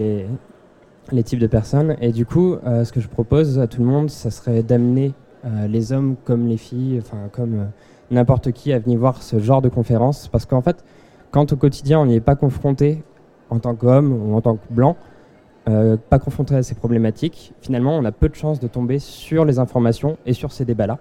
[1.12, 1.96] les, types de personnes.
[2.00, 5.14] Et du coup, ce que je propose à tout le monde, ça serait d'amener
[5.46, 7.64] euh, les hommes comme les filles, enfin comme euh,
[8.10, 10.28] n'importe qui à venir voir ce genre de conférence.
[10.28, 10.84] Parce qu'en fait,
[11.30, 13.04] quand au quotidien on n'y est pas confronté
[13.50, 14.96] en tant qu'homme ou en tant que blanc,
[15.68, 19.44] euh, pas confronté à ces problématiques, finalement on a peu de chances de tomber sur
[19.44, 20.98] les informations et sur ces débats-là.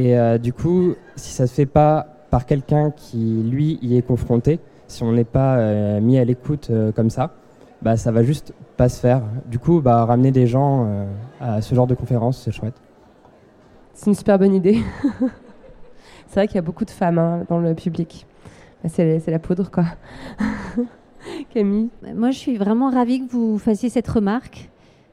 [0.00, 4.60] Et du coup, si ça se fait pas par quelqu'un qui lui y est confronté,
[4.86, 7.34] si on n'est pas mis à l'écoute comme ça,
[7.82, 9.22] bah ça va juste pas se faire.
[9.46, 10.86] Du coup, bah, ramener des gens
[11.40, 12.76] à ce genre de conférence, c'est chouette.
[13.92, 14.78] C'est une super bonne idée.
[16.28, 18.24] c'est vrai qu'il y a beaucoup de femmes hein, dans le public.
[18.84, 19.86] Bah, c'est la poudre, quoi.
[21.50, 21.88] Camille?
[22.14, 24.70] Moi, je suis vraiment ravie que vous fassiez cette remarque.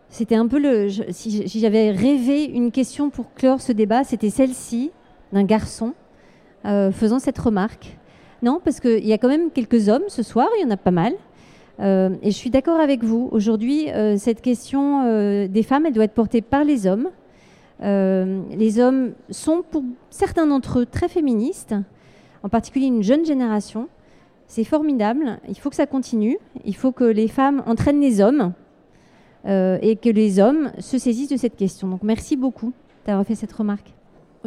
[0.09, 0.89] C'était un peu le.
[1.09, 4.91] si, j'avais rêvé une question pour clore ce débat, c'était celle-ci,
[5.33, 5.93] d'un garçon
[6.65, 7.97] euh, faisant cette remarque.
[8.41, 10.77] Non, parce qu'il y a quand même quelques hommes ce soir, il y en a
[10.77, 11.13] pas mal.
[11.79, 13.27] Euh, et je suis d'accord avec vous.
[13.31, 17.09] Aujourd'hui, euh, cette question des femmes, elle doit être portée par les hommes.
[17.81, 21.75] Les hommes sont pour certains d'entre eux très féministes,
[22.43, 23.89] en particulier une jeune génération.
[24.47, 28.53] C'est formidable, il faut que ça continue, il faut que les femmes entraînent les hommes
[29.47, 31.87] et que les hommes se saisissent de cette question.
[31.87, 32.73] Donc merci beaucoup
[33.05, 33.93] d'avoir fait cette remarque.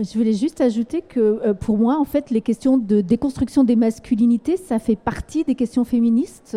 [0.00, 3.74] Je voulais juste ajouter que euh, pour moi, en fait, les questions de déconstruction des
[3.74, 6.56] masculinités, ça fait partie des questions féministes.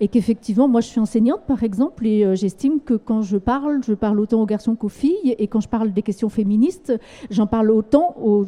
[0.00, 3.80] Et qu'effectivement, moi je suis enseignante par exemple, et euh, j'estime que quand je parle,
[3.84, 6.92] je parle autant aux garçons qu'aux filles, et quand je parle des questions féministes,
[7.30, 8.44] j'en parle autant aux,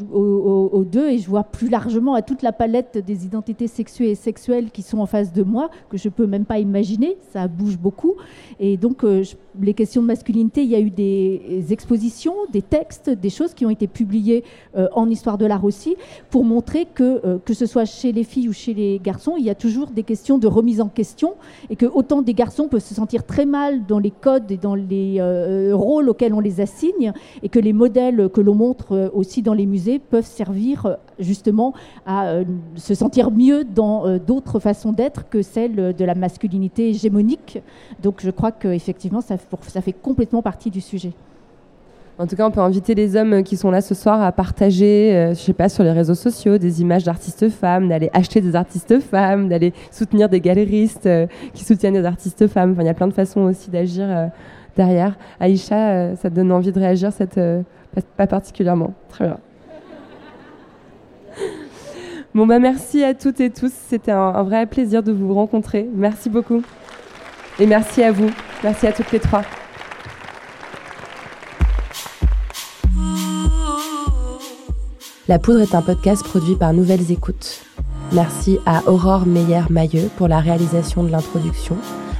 [0.84, 4.70] deux, et je vois plus largement à toute la palette des identités sexuées et sexuelles
[4.70, 8.14] qui sont en face de moi, que je peux même pas imaginer, ça bouge beaucoup,
[8.60, 9.24] et donc euh,
[9.60, 13.66] les questions de masculinité, il y a eu des expositions, des textes, des choses qui
[13.66, 14.29] ont été publiées
[14.76, 15.96] euh, en histoire de l'art aussi,
[16.30, 19.50] pour montrer que, que ce soit chez les filles ou chez les garçons, il y
[19.50, 21.34] a toujours des questions de remise en question
[21.68, 24.74] et que autant des garçons peuvent se sentir très mal dans les codes et dans
[24.74, 27.12] les euh, rôles auxquels on les assigne,
[27.42, 30.94] et que les modèles que l'on montre euh, aussi dans les musées peuvent servir euh,
[31.18, 31.74] justement
[32.06, 32.40] à
[32.76, 37.58] se sentir mieux dans d'autres façons d'être que celle de la masculinité hégémonique.
[38.02, 39.36] Donc je crois qu'effectivement, ça,
[39.68, 41.12] ça fait complètement partie du sujet.
[42.20, 45.16] En tout cas, on peut inviter les hommes qui sont là ce soir à partager,
[45.16, 48.56] euh, je sais pas, sur les réseaux sociaux, des images d'artistes femmes, d'aller acheter des
[48.56, 52.76] artistes femmes, d'aller soutenir des galéristes euh, qui soutiennent des artistes femmes.
[52.78, 54.26] Il y a plein de façons aussi d'agir euh,
[54.76, 55.16] derrière.
[55.40, 57.40] Aïcha, ça te donne envie de réagir cette,
[58.18, 58.92] pas particulièrement.
[59.08, 59.38] Très bien.
[62.32, 63.72] Bon, bah merci à toutes et tous.
[63.72, 65.88] C'était un vrai plaisir de vous rencontrer.
[65.92, 66.62] Merci beaucoup.
[67.58, 68.30] Et merci à vous.
[68.62, 69.42] Merci à toutes les trois.
[75.30, 77.60] La Poudre est un podcast produit par Nouvelles Écoutes.
[78.12, 81.76] Merci à Aurore Meyer-Mailleux pour la réalisation de l'introduction,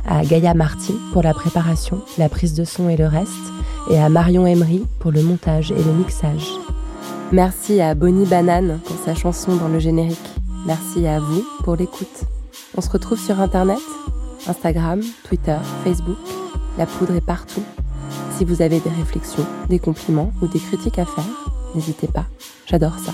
[0.06, 3.32] à Gaïa Marty pour la préparation, la prise de son et le reste,
[3.90, 6.46] et à Marion Emery pour le montage et le mixage.
[7.32, 10.30] Merci à Bonnie Banane pour sa chanson dans le générique.
[10.64, 12.26] Merci à vous pour l'écoute.
[12.76, 13.82] On se retrouve sur Internet,
[14.46, 16.16] Instagram, Twitter, Facebook.
[16.78, 17.64] La poudre est partout.
[18.38, 22.24] Si vous avez des réflexions, des compliments ou des critiques à faire, n'hésitez pas.
[22.66, 23.12] J'adore ça.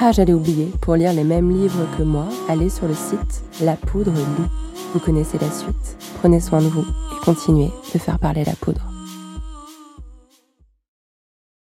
[0.00, 3.74] Ah, j'allais oublier, pour lire les mêmes livres que moi, allez sur le site La
[3.74, 4.48] Poudre Loup.
[4.94, 5.96] Vous connaissez la suite.
[6.20, 8.80] Prenez soin de vous et continuez de faire parler la poudre.